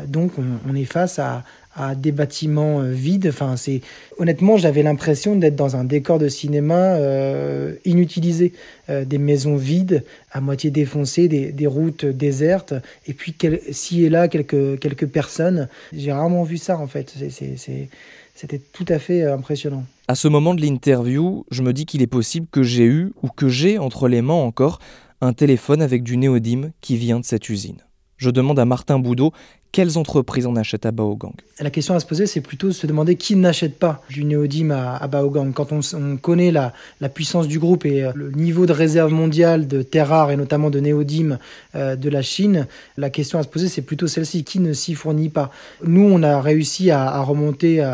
donc 0.06 0.32
on 0.38 0.74
est 0.74 0.84
face 0.84 1.18
à, 1.18 1.44
à 1.78 1.94
des 1.94 2.12
bâtiments 2.12 2.80
euh, 2.80 2.90
vides. 2.90 3.28
Enfin, 3.28 3.56
c'est 3.56 3.80
honnêtement, 4.18 4.56
j'avais 4.56 4.82
l'impression 4.82 5.36
d'être 5.36 5.56
dans 5.56 5.76
un 5.76 5.84
décor 5.84 6.18
de 6.18 6.28
cinéma 6.28 6.96
euh, 6.96 7.74
inutilisé, 7.84 8.52
euh, 8.90 9.04
des 9.04 9.18
maisons 9.18 9.56
vides, 9.56 10.04
à 10.32 10.40
moitié 10.40 10.70
défoncées, 10.70 11.28
des, 11.28 11.66
routes 11.66 12.04
désertes, 12.04 12.74
et 13.06 13.12
puis 13.12 13.34
ci 13.70 14.04
et 14.04 14.08
là 14.08 14.26
quelques 14.26 14.80
quelques 14.80 15.06
personnes. 15.06 15.68
J'ai 15.92 16.12
rarement 16.12 16.42
vu 16.42 16.56
ça 16.56 16.78
en 16.78 16.86
fait. 16.86 17.14
C'était 18.34 18.60
tout 18.72 18.86
à 18.88 18.98
fait 18.98 19.24
impressionnant. 19.24 19.84
À 20.08 20.14
ce 20.14 20.28
moment 20.28 20.54
de 20.54 20.62
l'interview, 20.62 21.44
je 21.50 21.62
me 21.62 21.72
dis 21.72 21.84
qu'il 21.84 22.02
est 22.02 22.06
possible 22.06 22.46
que 22.50 22.62
j'ai 22.62 22.84
eu, 22.84 23.12
ou 23.22 23.28
que 23.28 23.48
j'ai 23.48 23.78
entre 23.78 24.08
les 24.08 24.22
mains 24.22 24.34
encore, 24.34 24.78
un 25.20 25.32
téléphone 25.32 25.82
avec 25.82 26.02
du 26.02 26.16
néodyme 26.16 26.70
qui 26.80 26.96
vient 26.96 27.20
de 27.20 27.24
cette 27.24 27.48
usine. 27.48 27.78
Je 28.18 28.30
demande 28.30 28.58
à 28.58 28.64
Martin 28.64 28.98
Boudot 28.98 29.32
quelles 29.70 29.98
entreprises 29.98 30.46
en 30.46 30.56
achètent 30.56 30.86
à 30.86 30.92
Baogang 30.92 31.34
La 31.60 31.70
question 31.70 31.94
à 31.94 32.00
se 32.00 32.06
poser, 32.06 32.26
c'est 32.26 32.40
plutôt 32.40 32.68
de 32.68 32.72
se 32.72 32.86
demander 32.86 33.16
qui 33.16 33.36
n'achète 33.36 33.78
pas 33.78 34.02
du 34.08 34.24
néodyme 34.24 34.70
à, 34.70 35.06
Baogang. 35.08 35.52
Quand 35.52 35.68
on, 35.72 36.16
connaît 36.16 36.50
la, 36.50 36.72
puissance 37.10 37.46
du 37.48 37.58
groupe 37.58 37.84
et 37.84 38.02
euh, 38.02 38.12
le 38.14 38.30
niveau 38.30 38.64
de 38.66 38.72
réserve 38.72 39.12
mondiale 39.12 39.68
de 39.68 39.82
terres 39.82 40.08
rares 40.08 40.30
et 40.30 40.36
notamment 40.36 40.70
de 40.70 40.80
néodyme 40.80 41.38
euh, 41.74 41.96
de 41.96 42.08
la 42.08 42.22
Chine, 42.22 42.66
la 42.96 43.10
question 43.10 43.38
à 43.38 43.42
se 43.42 43.48
poser, 43.48 43.68
c'est 43.68 43.82
plutôt 43.82 44.06
celle-ci 44.06 44.42
qui 44.42 44.58
ne 44.60 44.72
s'y 44.72 44.94
fournit 44.94 45.28
pas? 45.28 45.50
Nous, 45.84 46.02
on 46.02 46.22
a 46.22 46.40
réussi 46.40 46.90
à, 46.90 47.20
remonter 47.20 47.84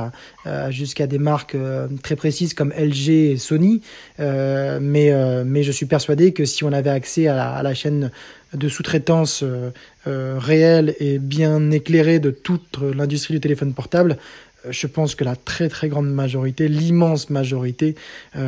jusqu'à 0.69 1.07
des 1.07 1.19
marques 1.19 1.55
euh, 1.55 1.89
très 2.03 2.15
précises 2.15 2.55
comme 2.55 2.73
LG 2.77 3.09
et 3.09 3.37
Sony, 3.37 3.81
mais 4.19 5.63
je 5.63 5.73
suis 5.73 5.87
persuadé 5.87 6.33
que 6.33 6.45
si 6.45 6.63
on 6.63 6.73
avait 6.73 6.91
accès 6.91 7.27
à 7.27 7.63
la 7.63 7.75
chaîne 7.75 8.11
de 8.55 8.69
sous-traitance 8.69 9.43
euh, 9.43 9.71
euh, 10.07 10.39
réelle 10.39 10.95
et 11.01 11.19
bien 11.19 11.71
éclairée 11.71 12.19
de 12.19 12.31
toute 12.31 12.79
l'industrie 12.79 13.35
du 13.35 13.41
téléphone 13.41 13.73
portable, 13.73 14.19
euh, 14.65 14.73
je 14.73 14.87
pense 14.87 15.15
que 15.15 15.25
la 15.25 15.37
très 15.37 15.69
très 15.69 15.89
grande 15.89 16.11
majorité, 16.11 16.69
l'immense 16.69 17.31
majorité, 17.31 17.95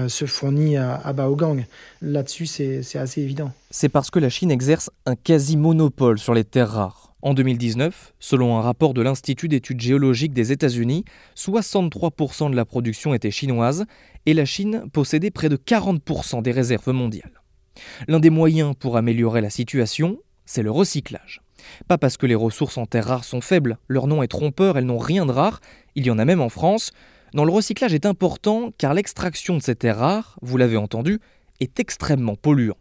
se 0.08 0.25
fournit 0.25 0.76
à, 0.76 0.94
à 0.94 1.12
Baogang. 1.12 1.64
Là-dessus, 2.02 2.46
c'est 2.46 2.96
assez 2.96 3.20
évident. 3.20 3.52
C'est 3.70 3.88
parce 3.88 4.10
que 4.10 4.18
la 4.18 4.30
Chine 4.30 4.50
exerce 4.50 4.90
un 5.04 5.14
quasi-monopole 5.14 6.18
sur 6.18 6.34
les 6.34 6.44
terres 6.44 6.70
rares. 6.70 7.12
En 7.22 7.34
2019, 7.34 8.14
selon 8.20 8.56
un 8.56 8.60
rapport 8.60 8.94
de 8.94 9.02
l'Institut 9.02 9.48
d'études 9.48 9.80
géologiques 9.80 10.32
des 10.32 10.52
États-Unis, 10.52 11.04
63% 11.36 12.50
de 12.50 12.56
la 12.56 12.64
production 12.64 13.14
était 13.14 13.30
chinoise 13.30 13.84
et 14.26 14.34
la 14.34 14.44
Chine 14.44 14.84
possédait 14.92 15.30
près 15.30 15.48
de 15.48 15.56
40% 15.56 16.42
des 16.42 16.52
réserves 16.52 16.92
mondiales. 16.92 17.32
L'un 18.09 18.21
des 18.21 18.30
moyens 18.30 18.75
pour 18.78 18.97
améliorer 18.97 19.40
la 19.40 19.50
situation, 19.50 20.18
c'est 20.45 20.62
le 20.62 20.71
recyclage. 20.71 21.42
Pas 21.88 21.99
parce 21.99 22.16
que 22.16 22.26
les 22.26 22.35
ressources 22.35 22.78
en 22.78 22.87
terres 22.87 23.06
rares 23.06 23.25
sont 23.25 23.40
faibles, 23.40 23.78
leur 23.88 24.06
nom 24.06 24.23
est 24.23 24.28
trompeur, 24.28 24.78
elles 24.78 24.87
n'ont 24.87 24.99
rien 24.99 25.26
de 25.26 25.33
rare, 25.33 25.61
il 25.95 26.06
y 26.06 26.11
en 26.11 26.18
a 26.18 26.25
même 26.25 26.40
en 26.40 26.49
France. 26.49 26.92
Non, 27.35 27.45
le 27.45 27.52
recyclage 27.52 27.95
est 27.95 28.06
important 28.06 28.73
car 28.78 28.95
l'extraction 28.95 29.56
de 29.56 29.62
ces 29.62 29.75
terres 29.75 29.99
rares, 29.99 30.38
vous 30.42 30.56
l'avez 30.56 30.76
entendu, 30.76 31.21
est 31.61 31.80
extrêmement 31.80 32.37
polluant. 32.37 32.76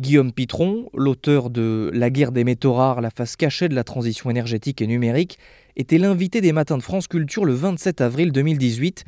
Guillaume 0.00 0.32
Pitron, 0.32 0.88
l'auteur 0.94 1.48
de 1.48 1.90
La 1.94 2.10
guerre 2.10 2.32
des 2.32 2.44
métaux 2.44 2.74
rares, 2.74 3.00
la 3.00 3.10
face 3.10 3.36
cachée 3.36 3.68
de 3.68 3.74
la 3.74 3.84
transition 3.84 4.28
énergétique 4.28 4.82
et 4.82 4.86
numérique, 4.86 5.38
était 5.76 5.98
l'invité 5.98 6.40
des 6.40 6.52
Matins 6.52 6.76
de 6.76 6.82
France 6.82 7.06
Culture 7.06 7.44
le 7.44 7.54
27 7.54 8.00
avril 8.00 8.32
2018 8.32 9.04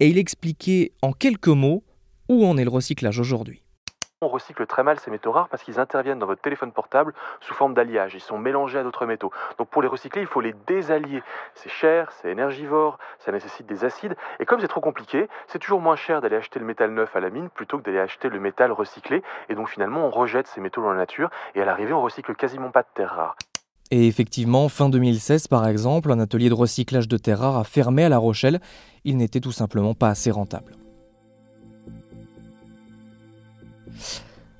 et 0.00 0.08
il 0.08 0.18
expliquait 0.18 0.92
en 1.02 1.12
quelques 1.12 1.48
mots 1.48 1.84
où 2.28 2.46
en 2.46 2.56
est 2.56 2.64
le 2.64 2.70
recyclage 2.70 3.20
aujourd'hui. 3.20 3.62
On 4.22 4.28
recycle 4.28 4.66
très 4.66 4.82
mal 4.82 4.98
ces 4.98 5.10
métaux 5.10 5.30
rares 5.30 5.50
parce 5.50 5.62
qu'ils 5.62 5.78
interviennent 5.78 6.18
dans 6.18 6.26
votre 6.26 6.40
téléphone 6.40 6.72
portable 6.72 7.12
sous 7.42 7.52
forme 7.52 7.74
d'alliage. 7.74 8.14
Ils 8.14 8.20
sont 8.20 8.38
mélangés 8.38 8.78
à 8.78 8.82
d'autres 8.82 9.04
métaux. 9.04 9.30
Donc 9.58 9.68
pour 9.68 9.82
les 9.82 9.88
recycler, 9.88 10.22
il 10.22 10.26
faut 10.26 10.40
les 10.40 10.54
désallier. 10.66 11.22
C'est 11.54 11.68
cher, 11.68 12.10
c'est 12.12 12.30
énergivore, 12.30 12.98
ça 13.18 13.30
nécessite 13.30 13.66
des 13.66 13.84
acides. 13.84 14.16
Et 14.40 14.46
comme 14.46 14.58
c'est 14.58 14.68
trop 14.68 14.80
compliqué, 14.80 15.28
c'est 15.48 15.58
toujours 15.58 15.82
moins 15.82 15.96
cher 15.96 16.22
d'aller 16.22 16.36
acheter 16.36 16.58
le 16.58 16.64
métal 16.64 16.92
neuf 16.92 17.14
à 17.14 17.20
la 17.20 17.28
mine 17.28 17.50
plutôt 17.50 17.76
que 17.76 17.82
d'aller 17.82 17.98
acheter 17.98 18.30
le 18.30 18.40
métal 18.40 18.72
recyclé. 18.72 19.22
Et 19.50 19.54
donc 19.54 19.68
finalement, 19.68 20.06
on 20.06 20.10
rejette 20.10 20.46
ces 20.46 20.62
métaux 20.62 20.80
dans 20.80 20.92
la 20.92 20.96
nature. 20.96 21.28
Et 21.54 21.60
à 21.60 21.66
l'arrivée, 21.66 21.92
on 21.92 22.00
recycle 22.00 22.34
quasiment 22.34 22.70
pas 22.70 22.84
de 22.84 22.88
terres 22.94 23.14
rares. 23.14 23.36
Et 23.90 24.06
effectivement, 24.06 24.70
fin 24.70 24.88
2016 24.88 25.46
par 25.48 25.68
exemple, 25.68 26.10
un 26.10 26.20
atelier 26.20 26.48
de 26.48 26.54
recyclage 26.54 27.06
de 27.06 27.18
terres 27.18 27.40
rares 27.40 27.58
a 27.58 27.64
fermé 27.64 28.04
à 28.04 28.08
La 28.08 28.16
Rochelle. 28.16 28.60
Il 29.04 29.18
n'était 29.18 29.40
tout 29.40 29.52
simplement 29.52 29.92
pas 29.92 30.08
assez 30.08 30.30
rentable. 30.30 30.72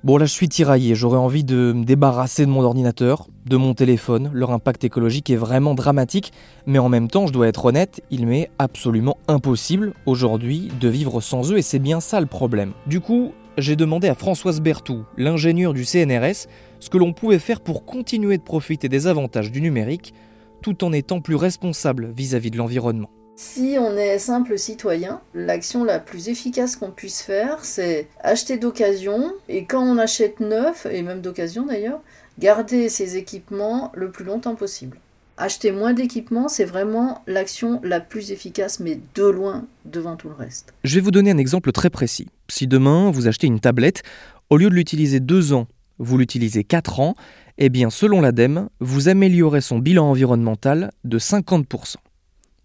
Bon 0.03 0.17
là 0.17 0.25
je 0.25 0.31
suis 0.31 0.47
tiraillé, 0.47 0.95
j'aurais 0.95 1.17
envie 1.17 1.43
de 1.43 1.73
me 1.75 1.83
débarrasser 1.83 2.45
de 2.45 2.51
mon 2.51 2.61
ordinateur, 2.63 3.27
de 3.45 3.57
mon 3.57 3.73
téléphone, 3.73 4.29
leur 4.31 4.51
impact 4.51 4.83
écologique 4.83 5.29
est 5.29 5.35
vraiment 5.35 5.73
dramatique, 5.73 6.31
mais 6.65 6.79
en 6.79 6.87
même 6.87 7.09
temps 7.09 7.27
je 7.27 7.33
dois 7.33 7.47
être 7.47 7.65
honnête, 7.65 8.01
il 8.11 8.27
m'est 8.27 8.49
absolument 8.59 9.17
impossible 9.27 9.93
aujourd'hui 10.05 10.69
de 10.79 10.87
vivre 10.87 11.19
sans 11.19 11.51
eux 11.51 11.57
et 11.57 11.63
c'est 11.63 11.79
bien 11.79 11.99
ça 11.99 12.21
le 12.21 12.27
problème. 12.27 12.73
Du 12.85 13.01
coup, 13.01 13.33
j'ai 13.57 13.75
demandé 13.75 14.07
à 14.07 14.13
Françoise 14.13 14.61
Bertou, 14.61 15.03
l'ingénieure 15.17 15.73
du 15.73 15.83
CNRS, 15.83 16.47
ce 16.79 16.89
que 16.89 16.97
l'on 16.97 17.11
pouvait 17.11 17.39
faire 17.39 17.59
pour 17.59 17.83
continuer 17.83 18.37
de 18.37 18.43
profiter 18.43 18.89
des 18.89 19.07
avantages 19.07 19.51
du 19.51 19.61
numérique 19.61 20.13
tout 20.61 20.83
en 20.83 20.93
étant 20.93 21.21
plus 21.21 21.35
responsable 21.35 22.11
vis-à-vis 22.15 22.51
de 22.51 22.57
l'environnement. 22.57 23.09
Si 23.39 23.77
on 23.79 23.95
est 23.97 24.17
simple 24.17 24.57
citoyen, 24.57 25.21
l'action 25.35 25.83
la 25.83 25.99
plus 25.99 26.27
efficace 26.27 26.75
qu'on 26.75 26.89
puisse 26.89 27.21
faire, 27.21 27.63
c'est 27.63 28.07
acheter 28.19 28.57
d'occasion, 28.57 29.31
et 29.47 29.65
quand 29.65 29.83
on 29.83 29.99
achète 29.99 30.39
neuf, 30.39 30.87
et 30.89 31.03
même 31.03 31.21
d'occasion 31.21 31.63
d'ailleurs, 31.67 32.01
garder 32.39 32.89
ses 32.89 33.15
équipements 33.15 33.91
le 33.93 34.09
plus 34.09 34.25
longtemps 34.25 34.55
possible. 34.55 34.97
Acheter 35.37 35.71
moins 35.71 35.93
d'équipements, 35.93 36.47
c'est 36.47 36.65
vraiment 36.65 37.21
l'action 37.27 37.79
la 37.83 37.99
plus 37.99 38.31
efficace, 38.31 38.79
mais 38.79 38.99
de 39.13 39.25
loin 39.25 39.67
devant 39.85 40.15
tout 40.15 40.29
le 40.29 40.33
reste. 40.33 40.73
Je 40.83 40.95
vais 40.95 41.01
vous 41.01 41.11
donner 41.11 41.29
un 41.29 41.37
exemple 41.37 41.71
très 41.71 41.91
précis. 41.91 42.29
Si 42.49 42.65
demain 42.65 43.11
vous 43.11 43.27
achetez 43.27 43.45
une 43.45 43.59
tablette, 43.59 44.01
au 44.49 44.57
lieu 44.57 44.71
de 44.71 44.75
l'utiliser 44.75 45.19
deux 45.19 45.53
ans, 45.53 45.67
vous 45.99 46.17
l'utilisez 46.17 46.63
quatre 46.63 46.99
ans, 46.99 47.13
eh 47.59 47.69
bien 47.69 47.91
selon 47.91 48.19
l'ADEME, 48.19 48.69
vous 48.79 49.09
améliorez 49.09 49.61
son 49.61 49.77
bilan 49.77 50.09
environnemental 50.09 50.89
de 51.03 51.19
50%. 51.19 51.97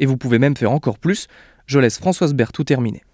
Et 0.02 0.06
vous 0.06 0.16
pouvez 0.16 0.40
même 0.40 0.56
faire 0.56 0.72
encore 0.72 0.98
plus. 0.98 1.28
Je 1.66 1.78
laisse 1.78 1.96
Françoise 1.96 2.34
Berthoud 2.34 2.66
terminer. 2.66 3.04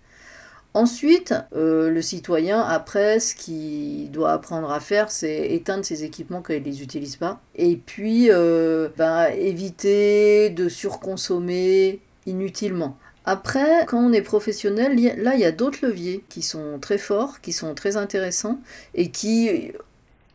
Ensuite, 0.72 1.34
euh, 1.54 1.90
le 1.90 2.00
citoyen, 2.00 2.62
après, 2.62 3.20
ce 3.20 3.34
qu'il 3.34 4.10
doit 4.10 4.32
apprendre 4.32 4.72
à 4.72 4.80
faire, 4.80 5.10
c'est 5.10 5.50
éteindre 5.50 5.84
ses 5.84 6.04
équipements 6.04 6.40
quand 6.40 6.54
il 6.54 6.60
ne 6.60 6.64
les 6.64 6.82
utilise 6.82 7.16
pas. 7.16 7.42
Et 7.56 7.76
puis, 7.76 8.28
euh, 8.30 8.88
ben, 8.96 9.26
éviter 9.36 10.48
de 10.48 10.70
surconsommer 10.70 12.00
inutilement. 12.24 12.96
Après, 13.26 13.84
quand 13.86 13.98
on 13.98 14.14
est 14.14 14.22
professionnel, 14.22 14.96
là, 15.18 15.34
il 15.34 15.40
y 15.40 15.44
a 15.44 15.52
d'autres 15.52 15.80
leviers 15.82 16.24
qui 16.30 16.40
sont 16.40 16.78
très 16.80 16.96
forts, 16.96 17.42
qui 17.42 17.52
sont 17.52 17.74
très 17.74 17.98
intéressants 17.98 18.60
et 18.94 19.10
qui 19.10 19.72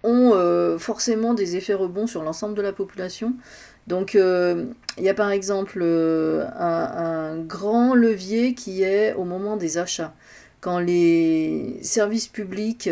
ont 0.03 0.31
euh, 0.33 0.77
forcément 0.77 1.33
des 1.33 1.55
effets 1.55 1.73
rebonds 1.73 2.07
sur 2.07 2.23
l'ensemble 2.23 2.55
de 2.55 2.61
la 2.61 2.73
population. 2.73 3.33
Donc 3.87 4.15
euh, 4.15 4.65
il 4.97 5.03
y 5.03 5.09
a 5.09 5.13
par 5.13 5.31
exemple 5.31 5.79
euh, 5.81 6.45
un, 6.57 7.37
grand 7.37 7.95
levier 7.95 8.53
qui 8.53 8.83
est 8.83 9.13
au 9.13 9.23
moment 9.23 9.57
des 9.57 9.77
achats. 9.77 10.13
Quand 10.61 10.79
les 10.79 11.77
services 11.81 12.29
publics 12.29 12.89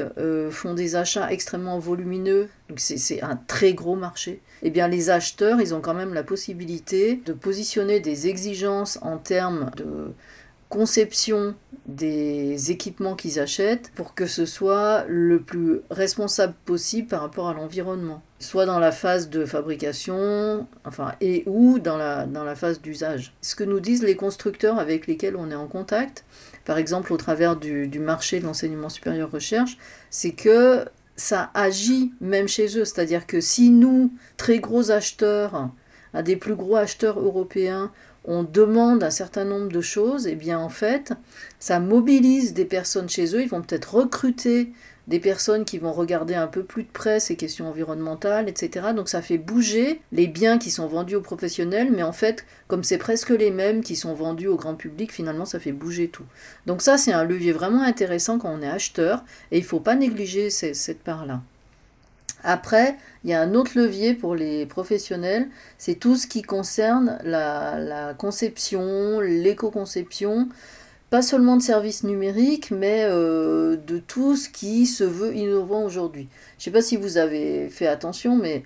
font 0.50 0.74
des 0.74 0.98
achats 0.98 1.32
extrêmement 1.32 1.80
volumineux, 1.80 2.50
c'est 2.75 3.22
un 3.22 3.38
très 3.38 3.74
gros 3.74 3.96
marché, 3.96 4.41
eh 4.62 4.70
bien 4.70 4.89
les 4.89 5.10
acheteurs, 5.10 5.62
ils 5.62 5.74
ont 5.74 5.80
quand 5.80 5.94
même 5.94 6.13
la 6.13 6.24
possibilité 6.24 7.22
de 7.25 7.32
positionner 7.32 8.01
des 8.01 8.27
exigences 8.27 9.00
en 9.01 9.18
termes 9.18 9.72
de 9.77 10.12
conception 10.72 11.54
des 11.86 12.72
équipements 12.72 13.16
qu'ils 13.16 13.40
achètent 13.40 13.92
pour 13.94 14.16
que 14.16 14.25
ce 14.25 14.46
soit 14.46 15.04
le 15.08 15.42
plus 15.42 15.82
responsable 15.92 16.54
possible 16.66 17.10
par 17.10 17.22
rapport 17.22 17.50
à 17.50 17.54
l'environnement, 17.54 18.24
soit 18.40 18.66
dans 18.66 18.80
la 18.80 18.94
phase 18.94 19.30
de 19.30 19.46
fabrication, 19.46 20.68
enfin 20.86 21.13
et 21.20 21.44
ou 21.46 21.78
dans 21.78 21.98
la, 21.98 22.25
dans 22.25 22.46
la 22.46 22.56
phase 22.56 22.82
d'usage. 22.82 23.34
Ce 23.42 23.56
que 23.56 23.66
nous 23.66 23.82
disent 23.82 24.04
les 24.04 24.16
constructeurs 24.16 24.80
avec 24.80 25.08
lesquels 25.08 25.36
on 25.36 25.51
est 25.51 25.56
en 25.56 25.68
contact, 25.68 26.24
par 26.63 26.78
exemple 26.78 27.12
au 27.12 27.18
travers 27.18 27.58
du, 27.58 27.88
du 27.88 28.00
marché 28.00 28.40
de 28.40 28.46
l'enseignement 28.46 28.90
supérieur 28.90 29.30
recherche, 29.30 29.78
c'est 30.10 30.32
que 30.32 30.86
ça 31.18 31.51
agit 31.54 32.13
même 32.22 32.48
chez 32.48 32.78
eux, 32.78 32.86
c'est-à-dire 32.86 33.28
que 33.28 33.42
si 33.42 33.70
nous, 33.70 34.13
très 34.38 34.60
gros 34.60 34.90
acheteurs, 34.90 35.70
un 36.13 36.24
des 36.24 36.38
plus 36.38 36.56
gros 36.56 36.78
acheteurs 36.78 37.20
européens, 37.20 37.92
on 38.25 38.44
demande 38.44 39.04
un 39.04 39.10
certain 39.10 39.46
nombre 39.46 39.70
de 39.70 39.82
choses, 39.82 40.28
et 40.28 40.32
eh 40.32 40.36
bien 40.36 40.60
en 40.60 40.70
fait, 40.70 41.13
ça 41.60 41.80
mobilise 41.80 42.54
des 42.54 42.66
personnes 42.66 43.10
chez 43.10 43.36
eux. 43.36 43.42
Ils 43.42 43.50
vont 43.50 43.62
peut-être 43.62 43.96
recruter 43.96 44.72
des 45.08 45.20
personnes 45.20 45.66
qui 45.66 45.78
vont 45.78 45.92
regarder 45.92 46.36
un 46.36 46.48
peu 46.48 46.63
plus 46.63 46.84
de 46.84 46.90
près 46.92 47.20
ces 47.20 47.36
questions 47.36 47.68
environnementales, 47.68 48.48
etc. 48.48 48.90
Donc 48.96 49.10
ça 49.10 49.22
fait 49.22 49.40
bouger 49.40 50.01
les 50.12 50.28
biens 50.28 50.58
qui 50.58 50.70
sont 50.72 50.88
vendus 50.88 51.16
aux 51.16 51.22
professionnels, 51.22 51.92
mais 51.92 52.04
en 52.04 52.13
fait, 52.13 52.46
comme 52.68 52.84
c'est 52.84 53.00
presque 53.00 53.32
les 53.32 53.51
mêmes 53.51 53.84
qui 53.84 53.96
sont 53.96 54.13
vendus 54.13 54.48
au 54.48 54.56
grand 54.56 54.75
public, 54.75 55.12
finalement 55.12 55.46
ça 55.46 55.60
fait 55.60 55.72
bouger 55.72 56.08
tout. 56.08 56.25
Donc 56.68 56.82
ça, 56.82 56.98
c'est 56.98 57.13
un 57.13 57.24
levier 57.24 57.51
vraiment 57.51 57.82
intéressant 57.82 58.38
quand 58.38 58.54
on 58.54 58.62
est 58.62 58.70
acheteur, 58.70 59.24
et 59.51 59.58
il 59.58 59.63
ne 59.63 59.68
faut 59.68 59.80
pas 59.80 59.96
négliger 59.96 60.50
cette 60.50 61.04
part-là. 61.04 61.42
Après, 62.44 62.98
il 63.24 63.30
y 63.30 63.34
a 63.34 63.42
un 63.42 63.54
autre 63.54 63.72
levier 63.76 64.14
pour 64.14 64.36
les 64.36 64.66
professionnels, 64.66 65.48
c'est 65.78 65.96
tout 65.96 66.16
ce 66.16 66.28
qui 66.28 66.42
concerne 66.42 67.20
la, 67.24 68.14
conception, 68.18 69.20
l'éco-conception, 69.20 70.50
pas 71.10 71.22
seulement 71.22 71.58
de 71.58 71.62
services 71.62 72.04
numériques, 72.04 72.72
mais 72.72 73.04
euh, 73.04 73.76
de 73.76 74.00
tout 74.00 74.36
ce 74.36 74.50
qui 74.50 74.86
se 74.86 75.04
veut 75.04 75.36
innovant 75.36 75.84
aujourd'hui. 75.84 76.30
Je 76.58 76.62
ne 76.62 76.64
sais 76.66 76.72
pas 76.72 76.82
si 76.82 76.98
vous 76.98 77.18
avez 77.18 77.70
fait 77.70 77.88
attention, 77.88 78.38
mais 78.38 78.64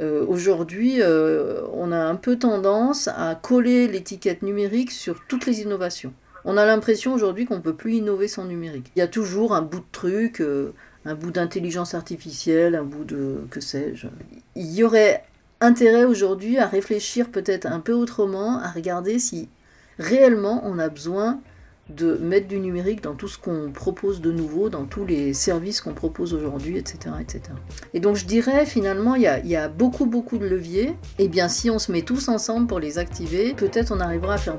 euh, 0.00 0.24
aujourd'hui, 0.26 1.02
euh, 1.02 1.62
on 1.74 1.92
a 1.92 1.98
un 1.98 2.14
peu 2.14 2.38
tendance 2.38 3.08
à 3.08 3.34
coller 3.34 3.88
l'étiquette 3.88 4.42
numérique 4.42 4.92
sur 4.92 5.26
toutes 5.28 5.46
les 5.46 5.60
innovations. 5.60 6.14
On 6.46 6.56
a 6.56 6.64
l'impression 6.64 7.12
aujourd'hui 7.12 7.44
qu'on 7.44 7.56
ne 7.56 7.60
peut 7.60 7.74
plus 7.74 7.96
innover 7.96 8.28
sans 8.28 8.46
numérique. 8.46 8.90
Il 8.96 9.00
y 9.00 9.02
a 9.02 9.08
toujours 9.08 9.52
un 9.54 9.60
bout 9.60 9.80
de 9.80 9.84
truc 9.92 10.42
un 11.04 11.14
bout 11.14 11.30
d'intelligence 11.30 11.94
artificielle, 11.94 12.74
un 12.74 12.84
bout 12.84 13.04
de 13.04 13.44
que 13.50 13.60
sais-je. 13.60 14.06
Il 14.54 14.72
y 14.72 14.84
aurait 14.84 15.24
intérêt 15.60 16.04
aujourd'hui 16.04 16.58
à 16.58 16.66
réfléchir 16.66 17.30
peut-être 17.30 17.66
un 17.66 17.80
peu 17.80 17.92
autrement, 17.92 18.58
à 18.58 18.70
regarder 18.70 19.18
si 19.18 19.48
réellement 19.98 20.62
on 20.64 20.78
a 20.78 20.88
besoin 20.88 21.40
de 21.88 22.16
mettre 22.18 22.46
du 22.46 22.60
numérique 22.60 23.02
dans 23.02 23.14
tout 23.14 23.28
ce 23.28 23.36
qu'on 23.36 23.72
propose 23.72 24.20
de 24.20 24.30
nouveau, 24.30 24.68
dans 24.68 24.84
tous 24.84 25.04
les 25.04 25.34
services 25.34 25.80
qu'on 25.80 25.92
propose 25.92 26.34
aujourd'hui, 26.34 26.78
etc., 26.78 27.16
etc. 27.20 27.42
Et 27.94 28.00
donc 28.00 28.16
je 28.16 28.26
dirais 28.26 28.64
finalement 28.64 29.16
il 29.16 29.22
y, 29.22 29.26
a, 29.26 29.40
il 29.40 29.48
y 29.48 29.56
a 29.56 29.68
beaucoup 29.68 30.06
beaucoup 30.06 30.38
de 30.38 30.46
leviers, 30.46 30.94
et 31.18 31.28
bien 31.28 31.48
si 31.48 31.70
on 31.70 31.78
se 31.78 31.90
met 31.90 32.02
tous 32.02 32.28
ensemble 32.28 32.66
pour 32.66 32.78
les 32.78 32.98
activer, 32.98 33.54
peut-être 33.54 33.92
on 33.92 34.00
arrivera 34.00 34.34
à 34.34 34.38
faire 34.38 34.56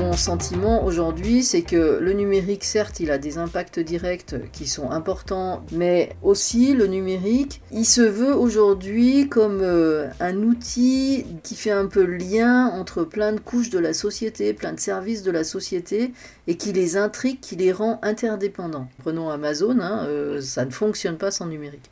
mon 0.00 0.16
sentiment 0.16 0.84
aujourd'hui, 0.84 1.42
c'est 1.42 1.62
que 1.62 1.98
le 2.00 2.12
numérique, 2.12 2.64
certes, 2.64 3.00
il 3.00 3.10
a 3.10 3.18
des 3.18 3.36
impacts 3.36 3.78
directs 3.78 4.34
qui 4.50 4.66
sont 4.66 4.90
importants, 4.90 5.62
mais 5.72 6.16
aussi 6.22 6.72
le 6.72 6.86
numérique, 6.86 7.60
il 7.70 7.84
se 7.84 8.00
veut 8.00 8.34
aujourd'hui 8.34 9.28
comme 9.28 9.60
euh, 9.62 10.08
un 10.18 10.36
outil 10.38 11.26
qui 11.42 11.54
fait 11.54 11.70
un 11.70 11.86
peu 11.86 12.04
lien 12.04 12.66
entre 12.68 13.04
plein 13.04 13.32
de 13.32 13.40
couches 13.40 13.70
de 13.70 13.78
la 13.78 13.92
société, 13.92 14.54
plein 14.54 14.72
de 14.72 14.80
services 14.80 15.22
de 15.22 15.30
la 15.30 15.44
société, 15.44 16.12
et 16.46 16.56
qui 16.56 16.72
les 16.72 16.96
intrigue, 16.96 17.40
qui 17.40 17.56
les 17.56 17.72
rend 17.72 18.00
interdépendants. 18.02 18.88
Prenons 18.98 19.28
Amazon, 19.28 19.80
hein, 19.80 20.06
euh, 20.08 20.40
ça 20.40 20.64
ne 20.64 20.70
fonctionne 20.70 21.18
pas 21.18 21.30
sans 21.30 21.46
numérique. 21.46 21.90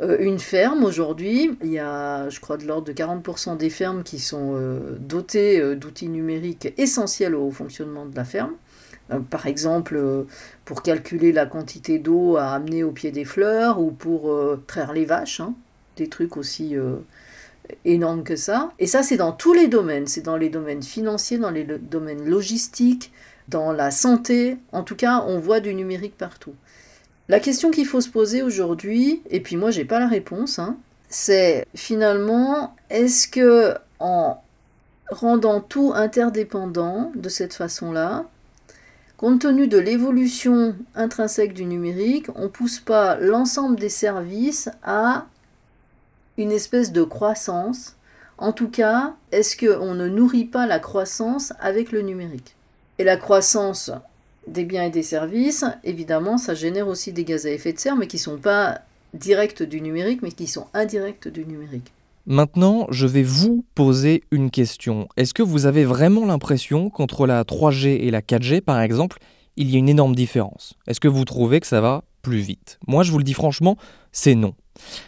Euh, 0.00 0.16
une 0.20 0.40
ferme 0.40 0.84
aujourd'hui, 0.84 1.56
il 1.62 1.70
y 1.70 1.78
a, 1.78 2.28
je 2.28 2.40
crois, 2.40 2.56
de 2.56 2.64
l'ordre 2.66 2.86
de 2.86 2.92
40% 2.92 3.56
des 3.56 3.70
fermes 3.70 4.02
qui 4.02 4.18
sont 4.18 4.54
euh, 4.54 4.96
dotées 4.98 5.60
euh, 5.60 5.76
d'outils 5.76 6.08
numériques 6.08 6.72
essentiels 6.76 7.34
au 7.34 7.50
fonctionnement 7.50 8.04
de 8.06 8.16
la 8.16 8.24
ferme. 8.24 8.54
par 9.30 9.46
exemple, 9.46 10.26
pour 10.64 10.82
calculer 10.82 11.30
la 11.32 11.46
quantité 11.46 11.98
d'eau 11.98 12.36
à 12.36 12.52
amener 12.52 12.82
au 12.82 12.90
pied 12.90 13.12
des 13.12 13.24
fleurs 13.24 13.78
ou 13.78 13.90
pour 13.90 14.34
traire 14.66 14.92
les 14.94 15.04
vaches, 15.04 15.40
hein. 15.40 15.54
des 15.96 16.08
trucs 16.08 16.36
aussi 16.38 16.74
énormes 17.84 18.24
que 18.24 18.36
ça. 18.36 18.72
Et 18.78 18.86
ça, 18.86 19.02
c'est 19.02 19.18
dans 19.18 19.32
tous 19.32 19.52
les 19.52 19.68
domaines. 19.68 20.06
C'est 20.06 20.22
dans 20.22 20.38
les 20.38 20.48
domaines 20.48 20.82
financiers, 20.82 21.38
dans 21.38 21.50
les 21.50 21.64
domaines 21.64 22.24
logistiques, 22.24 23.12
dans 23.48 23.72
la 23.72 23.90
santé. 23.90 24.56
En 24.72 24.82
tout 24.82 24.96
cas, 24.96 25.22
on 25.26 25.38
voit 25.38 25.60
du 25.60 25.74
numérique 25.74 26.16
partout. 26.16 26.54
La 27.28 27.40
question 27.40 27.70
qu'il 27.70 27.86
faut 27.86 28.02
se 28.02 28.10
poser 28.10 28.42
aujourd'hui, 28.42 29.22
et 29.30 29.40
puis 29.40 29.56
moi 29.56 29.70
j'ai 29.70 29.86
pas 29.86 29.98
la 29.98 30.08
réponse, 30.08 30.58
hein, 30.58 30.76
c'est 31.08 31.66
finalement 31.74 32.76
est-ce 32.90 33.28
que 33.28 33.74
en 33.98 34.42
rendant 35.10 35.60
tout 35.60 35.92
interdépendant 35.94 37.12
de 37.14 37.28
cette 37.30 37.54
façon-là, 37.54 38.26
compte 39.16 39.40
tenu 39.40 39.68
de 39.68 39.78
l'évolution 39.78 40.74
intrinsèque 40.94 41.54
du 41.54 41.64
numérique, 41.64 42.26
on 42.34 42.48
pousse 42.48 42.78
pas 42.78 43.16
l'ensemble 43.16 43.76
des 43.76 43.88
services 43.88 44.68
à 44.82 45.26
une 46.36 46.52
espèce 46.52 46.92
de 46.92 47.04
croissance? 47.04 47.96
En 48.36 48.52
tout 48.52 48.68
cas, 48.68 49.14
est-ce 49.32 49.56
qu'on 49.56 49.94
ne 49.94 50.08
nourrit 50.08 50.44
pas 50.44 50.66
la 50.66 50.80
croissance 50.80 51.52
avec 51.60 51.92
le 51.92 52.02
numérique? 52.02 52.56
Et 52.98 53.04
la 53.04 53.16
croissance, 53.16 53.92
des 54.46 54.64
biens 54.64 54.84
et 54.84 54.90
des 54.90 55.02
services, 55.02 55.64
évidemment, 55.84 56.38
ça 56.38 56.54
génère 56.54 56.88
aussi 56.88 57.12
des 57.12 57.24
gaz 57.24 57.46
à 57.46 57.50
effet 57.50 57.72
de 57.72 57.78
serre, 57.78 57.96
mais 57.96 58.06
qui 58.06 58.16
ne 58.16 58.22
sont 58.22 58.38
pas 58.38 58.80
directs 59.14 59.62
du 59.62 59.80
numérique, 59.80 60.22
mais 60.22 60.32
qui 60.32 60.46
sont 60.46 60.66
indirects 60.74 61.28
du 61.28 61.44
numérique. 61.44 61.92
Maintenant, 62.26 62.86
je 62.90 63.06
vais 63.06 63.22
vous 63.22 63.64
poser 63.74 64.22
une 64.30 64.50
question. 64.50 65.08
Est-ce 65.16 65.34
que 65.34 65.42
vous 65.42 65.66
avez 65.66 65.84
vraiment 65.84 66.24
l'impression 66.24 66.88
qu'entre 66.88 67.26
la 67.26 67.44
3G 67.44 67.88
et 68.00 68.10
la 68.10 68.22
4G, 68.22 68.62
par 68.62 68.80
exemple, 68.80 69.18
il 69.56 69.70
y 69.70 69.76
a 69.76 69.78
une 69.78 69.90
énorme 69.90 70.14
différence? 70.14 70.74
Est-ce 70.86 71.00
que 71.00 71.08
vous 71.08 71.24
trouvez 71.24 71.60
que 71.60 71.66
ça 71.66 71.82
va 71.82 72.02
plus 72.24 72.38
vite 72.38 72.80
Moi, 72.88 73.04
je 73.04 73.12
vous 73.12 73.18
le 73.18 73.24
dis 73.24 73.34
franchement, 73.34 73.76
c'est 74.10 74.34
non. 74.34 74.54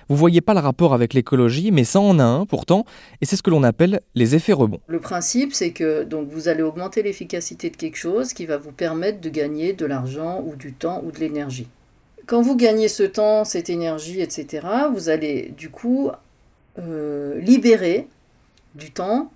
Vous 0.08 0.16
voyez 0.16 0.40
pas 0.40 0.54
le 0.54 0.60
rapport 0.60 0.94
avec 0.94 1.12
l'écologie, 1.12 1.72
mais 1.72 1.82
ça 1.82 1.98
en 1.98 2.18
a 2.20 2.24
un 2.24 2.46
pourtant, 2.46 2.84
et 3.20 3.26
c'est 3.26 3.34
ce 3.34 3.42
que 3.42 3.50
l'on 3.50 3.64
appelle 3.64 4.00
les 4.14 4.36
effets 4.36 4.52
rebonds. 4.52 4.80
Le 4.86 5.00
principe, 5.00 5.52
c'est 5.52 5.72
que 5.72 6.04
donc 6.04 6.28
vous 6.28 6.46
allez 6.48 6.62
augmenter 6.62 7.02
l'efficacité 7.02 7.70
de 7.70 7.76
quelque 7.76 7.96
chose 7.96 8.32
qui 8.32 8.46
va 8.46 8.58
vous 8.58 8.70
permettre 8.70 9.20
de 9.20 9.28
gagner 9.28 9.72
de 9.72 9.86
l'argent 9.86 10.42
ou 10.46 10.54
du 10.54 10.72
temps 10.72 11.02
ou 11.04 11.10
de 11.10 11.18
l'énergie. 11.18 11.66
Quand 12.26 12.42
vous 12.42 12.56
gagnez 12.56 12.88
ce 12.88 13.02
temps, 13.02 13.44
cette 13.44 13.70
énergie, 13.70 14.20
etc., 14.20 14.66
vous 14.92 15.08
allez 15.08 15.52
du 15.56 15.70
coup 15.70 16.10
euh, 16.78 17.40
libérer 17.40 18.08
du 18.74 18.90
temps 18.90 19.30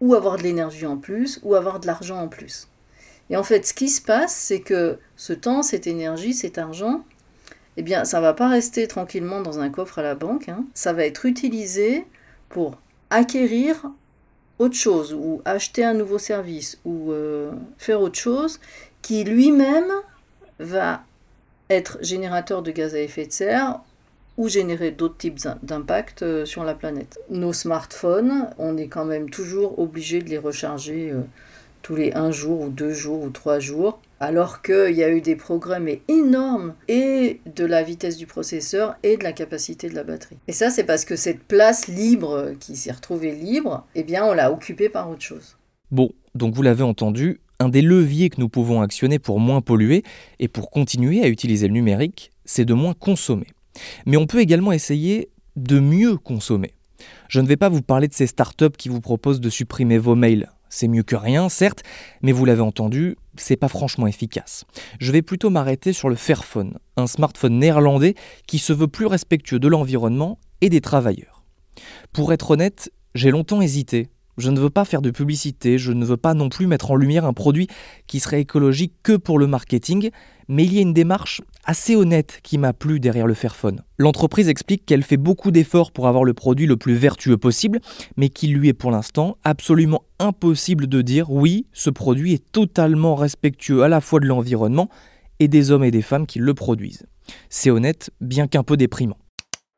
ou 0.00 0.14
avoir 0.14 0.36
de 0.36 0.42
l'énergie 0.42 0.86
en 0.86 0.96
plus 0.96 1.40
ou 1.42 1.54
avoir 1.54 1.80
de 1.80 1.86
l'argent 1.86 2.18
en 2.18 2.28
plus. 2.28 2.68
Et 3.28 3.36
en 3.36 3.44
fait, 3.44 3.66
ce 3.66 3.74
qui 3.74 3.88
se 3.88 4.02
passe, 4.02 4.34
c'est 4.34 4.60
que 4.60 4.98
ce 5.16 5.32
temps, 5.32 5.62
cette 5.62 5.86
énergie, 5.86 6.34
cet 6.34 6.58
argent, 6.58 7.04
eh 7.76 7.82
bien, 7.82 8.04
ça 8.04 8.18
ne 8.18 8.22
va 8.22 8.34
pas 8.34 8.48
rester 8.48 8.86
tranquillement 8.88 9.40
dans 9.40 9.60
un 9.60 9.70
coffre 9.70 9.98
à 9.98 10.02
la 10.02 10.14
banque. 10.14 10.48
Hein. 10.48 10.64
Ça 10.74 10.92
va 10.92 11.04
être 11.04 11.24
utilisé 11.26 12.04
pour 12.48 12.78
acquérir 13.10 13.90
autre 14.58 14.76
chose 14.76 15.14
ou 15.14 15.40
acheter 15.44 15.84
un 15.84 15.94
nouveau 15.94 16.18
service 16.18 16.78
ou 16.84 17.12
euh, 17.12 17.52
faire 17.78 18.00
autre 18.00 18.18
chose 18.18 18.60
qui 19.02 19.24
lui-même 19.24 19.90
va 20.58 21.02
être 21.70 21.98
générateur 22.02 22.62
de 22.62 22.70
gaz 22.70 22.94
à 22.94 23.00
effet 23.00 23.26
de 23.26 23.32
serre 23.32 23.80
ou 24.36 24.48
générer 24.48 24.90
d'autres 24.90 25.16
types 25.16 25.40
d'impacts 25.62 26.22
euh, 26.22 26.44
sur 26.44 26.64
la 26.64 26.74
planète. 26.74 27.18
Nos 27.30 27.52
smartphones, 27.52 28.50
on 28.58 28.76
est 28.76 28.88
quand 28.88 29.04
même 29.04 29.30
toujours 29.30 29.78
obligé 29.78 30.20
de 30.20 30.28
les 30.28 30.38
recharger 30.38 31.10
euh, 31.10 31.20
tous 31.82 31.94
les 31.94 32.12
un 32.12 32.30
jour 32.30 32.60
ou 32.60 32.68
deux 32.68 32.92
jours 32.92 33.22
ou 33.22 33.30
trois 33.30 33.58
jours 33.58 34.00
alors 34.20 34.60
qu'il 34.60 34.94
y 34.94 35.02
a 35.02 35.10
eu 35.10 35.22
des 35.22 35.34
progrès 35.34 35.80
mais 35.80 36.02
énormes 36.08 36.74
et 36.88 37.40
de 37.56 37.64
la 37.64 37.82
vitesse 37.82 38.18
du 38.18 38.26
processeur 38.26 38.94
et 39.02 39.16
de 39.16 39.24
la 39.24 39.32
capacité 39.32 39.88
de 39.88 39.94
la 39.94 40.04
batterie. 40.04 40.36
Et 40.46 40.52
ça, 40.52 40.70
c'est 40.70 40.84
parce 40.84 41.06
que 41.06 41.16
cette 41.16 41.42
place 41.42 41.88
libre 41.88 42.52
qui 42.60 42.76
s'est 42.76 42.92
retrouvée 42.92 43.34
libre, 43.34 43.86
eh 43.94 44.04
bien, 44.04 44.24
on 44.24 44.34
l'a 44.34 44.52
occupée 44.52 44.90
par 44.90 45.10
autre 45.10 45.22
chose. 45.22 45.56
Bon, 45.90 46.10
donc 46.34 46.54
vous 46.54 46.62
l'avez 46.62 46.84
entendu, 46.84 47.40
un 47.58 47.70
des 47.70 47.82
leviers 47.82 48.28
que 48.28 48.40
nous 48.40 48.50
pouvons 48.50 48.82
actionner 48.82 49.18
pour 49.18 49.40
moins 49.40 49.62
polluer 49.62 50.04
et 50.38 50.48
pour 50.48 50.70
continuer 50.70 51.22
à 51.22 51.28
utiliser 51.28 51.66
le 51.66 51.74
numérique, 51.74 52.30
c'est 52.44 52.64
de 52.66 52.74
moins 52.74 52.94
consommer. 52.94 53.48
Mais 54.04 54.18
on 54.18 54.26
peut 54.26 54.40
également 54.40 54.72
essayer 54.72 55.30
de 55.56 55.80
mieux 55.80 56.16
consommer. 56.16 56.74
Je 57.28 57.40
ne 57.40 57.46
vais 57.46 57.56
pas 57.56 57.70
vous 57.70 57.82
parler 57.82 58.08
de 58.08 58.14
ces 58.14 58.26
startups 58.26 58.76
qui 58.76 58.90
vous 58.90 59.00
proposent 59.00 59.40
de 59.40 59.50
supprimer 59.50 59.96
vos 59.96 60.14
mails 60.14 60.50
c'est 60.70 60.88
mieux 60.88 61.02
que 61.02 61.16
rien, 61.16 61.48
certes, 61.48 61.82
mais 62.22 62.32
vous 62.32 62.44
l'avez 62.44 62.62
entendu, 62.62 63.16
c'est 63.42 63.56
pas 63.56 63.68
franchement 63.68 64.06
efficace. 64.06 64.64
Je 65.00 65.12
vais 65.12 65.22
plutôt 65.22 65.50
m'arrêter 65.50 65.92
sur 65.92 66.08
le 66.08 66.16
Fairphone, 66.16 66.78
un 66.96 67.06
smartphone 67.06 67.58
néerlandais 67.58 68.14
qui 68.46 68.58
se 68.58 68.72
veut 68.72 68.88
plus 68.88 69.06
respectueux 69.06 69.58
de 69.58 69.68
l'environnement 69.68 70.38
et 70.60 70.68
des 70.68 70.80
travailleurs. 70.80 71.44
Pour 72.12 72.32
être 72.32 72.50
honnête, 72.50 72.90
j'ai 73.14 73.30
longtemps 73.30 73.60
hésité. 73.60 74.08
Je 74.36 74.50
ne 74.50 74.60
veux 74.60 74.70
pas 74.70 74.84
faire 74.84 75.02
de 75.02 75.10
publicité, 75.10 75.76
je 75.76 75.92
ne 75.92 76.04
veux 76.04 76.16
pas 76.16 76.34
non 76.34 76.48
plus 76.48 76.66
mettre 76.66 76.90
en 76.90 76.96
lumière 76.96 77.26
un 77.26 77.32
produit 77.32 77.66
qui 78.06 78.20
serait 78.20 78.40
écologique 78.40 78.94
que 79.02 79.16
pour 79.16 79.38
le 79.38 79.46
marketing, 79.46 80.10
mais 80.50 80.64
il 80.64 80.74
y 80.74 80.78
a 80.78 80.82
une 80.82 80.92
démarche 80.92 81.42
assez 81.64 81.94
honnête 81.94 82.40
qui 82.42 82.58
m'a 82.58 82.72
plu 82.72 82.98
derrière 82.98 83.28
le 83.28 83.34
Fairphone. 83.34 83.82
L'entreprise 83.98 84.48
explique 84.48 84.84
qu'elle 84.84 85.04
fait 85.04 85.16
beaucoup 85.16 85.52
d'efforts 85.52 85.92
pour 85.92 86.08
avoir 86.08 86.24
le 86.24 86.34
produit 86.34 86.66
le 86.66 86.76
plus 86.76 86.94
vertueux 86.94 87.38
possible, 87.38 87.78
mais 88.16 88.30
qu'il 88.30 88.54
lui 88.54 88.68
est 88.68 88.74
pour 88.74 88.90
l'instant 88.90 89.36
absolument 89.44 90.02
impossible 90.18 90.88
de 90.88 91.02
dire 91.02 91.30
oui, 91.30 91.66
ce 91.72 91.88
produit 91.88 92.34
est 92.34 92.50
totalement 92.50 93.14
respectueux 93.14 93.84
à 93.84 93.88
la 93.88 94.00
fois 94.00 94.18
de 94.18 94.26
l'environnement 94.26 94.88
et 95.38 95.46
des 95.46 95.70
hommes 95.70 95.84
et 95.84 95.92
des 95.92 96.02
femmes 96.02 96.26
qui 96.26 96.40
le 96.40 96.52
produisent. 96.52 97.06
C'est 97.48 97.70
honnête, 97.70 98.10
bien 98.20 98.48
qu'un 98.48 98.64
peu 98.64 98.76
déprimant. 98.76 99.18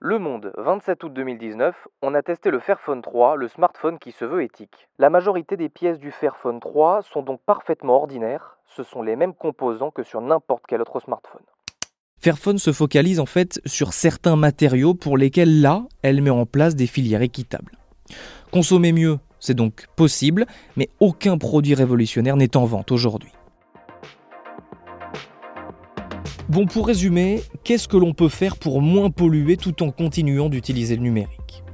Le 0.00 0.18
Monde, 0.18 0.52
27 0.56 1.04
août 1.04 1.12
2019, 1.12 1.86
on 2.00 2.14
a 2.14 2.22
testé 2.22 2.50
le 2.50 2.58
Fairphone 2.58 3.02
3, 3.02 3.36
le 3.36 3.46
smartphone 3.46 3.98
qui 3.98 4.10
se 4.10 4.24
veut 4.24 4.42
éthique. 4.42 4.88
La 4.98 5.10
majorité 5.10 5.56
des 5.56 5.68
pièces 5.68 6.00
du 6.00 6.10
Fairphone 6.10 6.60
3 6.60 7.02
sont 7.02 7.22
donc 7.22 7.40
parfaitement 7.46 7.96
ordinaires, 7.96 8.58
ce 8.76 8.82
sont 8.82 9.02
les 9.02 9.16
mêmes 9.16 9.34
composants 9.34 9.90
que 9.90 10.02
sur 10.02 10.20
n'importe 10.20 10.64
quel 10.68 10.80
autre 10.80 11.00
smartphone. 11.00 11.42
Fairphone 12.18 12.58
se 12.58 12.72
focalise 12.72 13.18
en 13.20 13.26
fait 13.26 13.60
sur 13.66 13.92
certains 13.92 14.36
matériaux 14.36 14.94
pour 14.94 15.18
lesquels 15.18 15.60
là, 15.60 15.84
elle 16.02 16.22
met 16.22 16.30
en 16.30 16.46
place 16.46 16.76
des 16.76 16.86
filières 16.86 17.22
équitables. 17.22 17.72
Consommer 18.52 18.92
mieux, 18.92 19.18
c'est 19.40 19.54
donc 19.54 19.86
possible, 19.96 20.46
mais 20.76 20.88
aucun 21.00 21.36
produit 21.36 21.74
révolutionnaire 21.74 22.36
n'est 22.36 22.56
en 22.56 22.64
vente 22.64 22.92
aujourd'hui. 22.92 23.32
Bon, 26.48 26.66
pour 26.66 26.86
résumer, 26.86 27.40
qu'est-ce 27.64 27.88
que 27.88 27.96
l'on 27.96 28.12
peut 28.12 28.28
faire 28.28 28.56
pour 28.56 28.82
moins 28.82 29.10
polluer 29.10 29.56
tout 29.56 29.82
en 29.82 29.90
continuant 29.90 30.48
d'utiliser 30.48 30.96
le 30.96 31.02
numérique? 31.02 31.64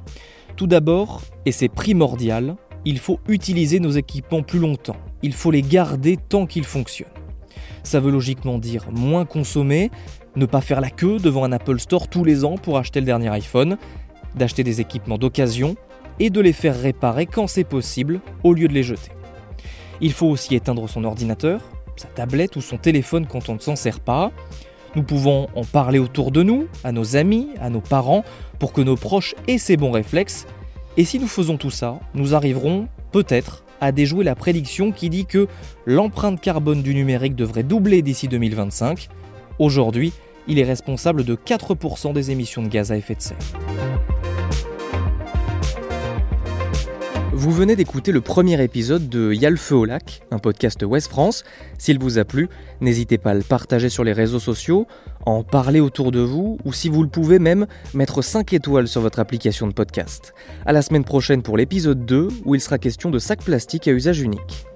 Tout 0.56 0.66
d'abord, 0.66 1.22
et 1.44 1.52
c'est 1.52 1.68
primordial, 1.68 2.56
il 2.84 2.98
faut 2.98 3.18
utiliser 3.28 3.80
nos 3.80 3.90
équipements 3.90 4.42
plus 4.42 4.60
longtemps. 4.60 4.96
Il 5.22 5.32
faut 5.32 5.50
les 5.50 5.62
garder 5.62 6.16
tant 6.16 6.46
qu'ils 6.46 6.64
fonctionnent. 6.64 7.08
Ça 7.82 8.00
veut 8.00 8.10
logiquement 8.10 8.58
dire 8.58 8.86
moins 8.92 9.24
consommer, 9.24 9.90
ne 10.36 10.46
pas 10.46 10.60
faire 10.60 10.80
la 10.80 10.90
queue 10.90 11.18
devant 11.18 11.44
un 11.44 11.52
Apple 11.52 11.80
Store 11.80 12.08
tous 12.08 12.24
les 12.24 12.44
ans 12.44 12.56
pour 12.56 12.78
acheter 12.78 13.00
le 13.00 13.06
dernier 13.06 13.28
iPhone, 13.28 13.78
d'acheter 14.34 14.62
des 14.62 14.80
équipements 14.80 15.18
d'occasion 15.18 15.76
et 16.20 16.30
de 16.30 16.40
les 16.40 16.52
faire 16.52 16.78
réparer 16.78 17.26
quand 17.26 17.46
c'est 17.46 17.64
possible 17.64 18.20
au 18.44 18.52
lieu 18.52 18.68
de 18.68 18.74
les 18.74 18.82
jeter. 18.82 19.10
Il 20.00 20.12
faut 20.12 20.26
aussi 20.26 20.54
éteindre 20.54 20.88
son 20.88 21.04
ordinateur, 21.04 21.60
sa 21.96 22.08
tablette 22.08 22.56
ou 22.56 22.60
son 22.60 22.76
téléphone 22.76 23.26
quand 23.26 23.48
on 23.48 23.54
ne 23.54 23.60
s'en 23.60 23.76
sert 23.76 24.00
pas. 24.00 24.30
Nous 24.94 25.02
pouvons 25.02 25.48
en 25.54 25.64
parler 25.64 25.98
autour 25.98 26.30
de 26.30 26.42
nous, 26.42 26.66
à 26.84 26.92
nos 26.92 27.16
amis, 27.16 27.48
à 27.60 27.70
nos 27.70 27.80
parents, 27.80 28.24
pour 28.58 28.72
que 28.72 28.80
nos 28.80 28.96
proches 28.96 29.34
aient 29.46 29.58
ces 29.58 29.76
bons 29.76 29.90
réflexes. 29.90 30.46
Et 30.96 31.04
si 31.04 31.18
nous 31.18 31.28
faisons 31.28 31.56
tout 31.56 31.70
ça, 31.70 31.98
nous 32.14 32.34
arriverons, 32.34 32.88
peut-être, 33.12 33.64
à 33.80 33.92
déjouer 33.92 34.24
la 34.24 34.34
prédiction 34.34 34.92
qui 34.92 35.10
dit 35.10 35.26
que 35.26 35.48
l'empreinte 35.86 36.40
carbone 36.40 36.82
du 36.82 36.94
numérique 36.94 37.34
devrait 37.34 37.62
doubler 37.62 38.02
d'ici 38.02 38.28
2025. 38.28 39.08
Aujourd'hui, 39.58 40.12
il 40.46 40.58
est 40.58 40.64
responsable 40.64 41.24
de 41.24 41.36
4% 41.36 42.12
des 42.12 42.30
émissions 42.30 42.62
de 42.62 42.68
gaz 42.68 42.90
à 42.90 42.96
effet 42.96 43.14
de 43.14 43.22
serre. 43.22 43.38
Vous 47.38 47.52
venez 47.52 47.76
d'écouter 47.76 48.10
le 48.10 48.20
premier 48.20 48.60
épisode 48.60 49.08
de 49.08 49.32
Y'a 49.32 49.48
le 49.48 49.54
feu 49.54 49.76
au 49.76 49.84
lac, 49.84 50.22
un 50.32 50.40
podcast 50.40 50.82
Ouest 50.82 51.06
France. 51.06 51.44
S'il 51.78 52.00
vous 52.00 52.18
a 52.18 52.24
plu, 52.24 52.48
n'hésitez 52.80 53.16
pas 53.16 53.30
à 53.30 53.34
le 53.34 53.44
partager 53.44 53.88
sur 53.88 54.02
les 54.02 54.12
réseaux 54.12 54.40
sociaux, 54.40 54.88
en 55.24 55.44
parler 55.44 55.78
autour 55.78 56.10
de 56.10 56.18
vous, 56.18 56.58
ou 56.64 56.72
si 56.72 56.88
vous 56.88 57.04
le 57.04 57.08
pouvez 57.08 57.38
même, 57.38 57.68
mettre 57.94 58.22
5 58.22 58.54
étoiles 58.54 58.88
sur 58.88 59.02
votre 59.02 59.20
application 59.20 59.68
de 59.68 59.72
podcast. 59.72 60.34
À 60.66 60.72
la 60.72 60.82
semaine 60.82 61.04
prochaine 61.04 61.42
pour 61.42 61.56
l'épisode 61.56 62.04
2, 62.04 62.26
où 62.44 62.56
il 62.56 62.60
sera 62.60 62.76
question 62.76 63.08
de 63.08 63.20
sacs 63.20 63.44
plastiques 63.44 63.86
à 63.86 63.92
usage 63.92 64.20
unique. 64.20 64.67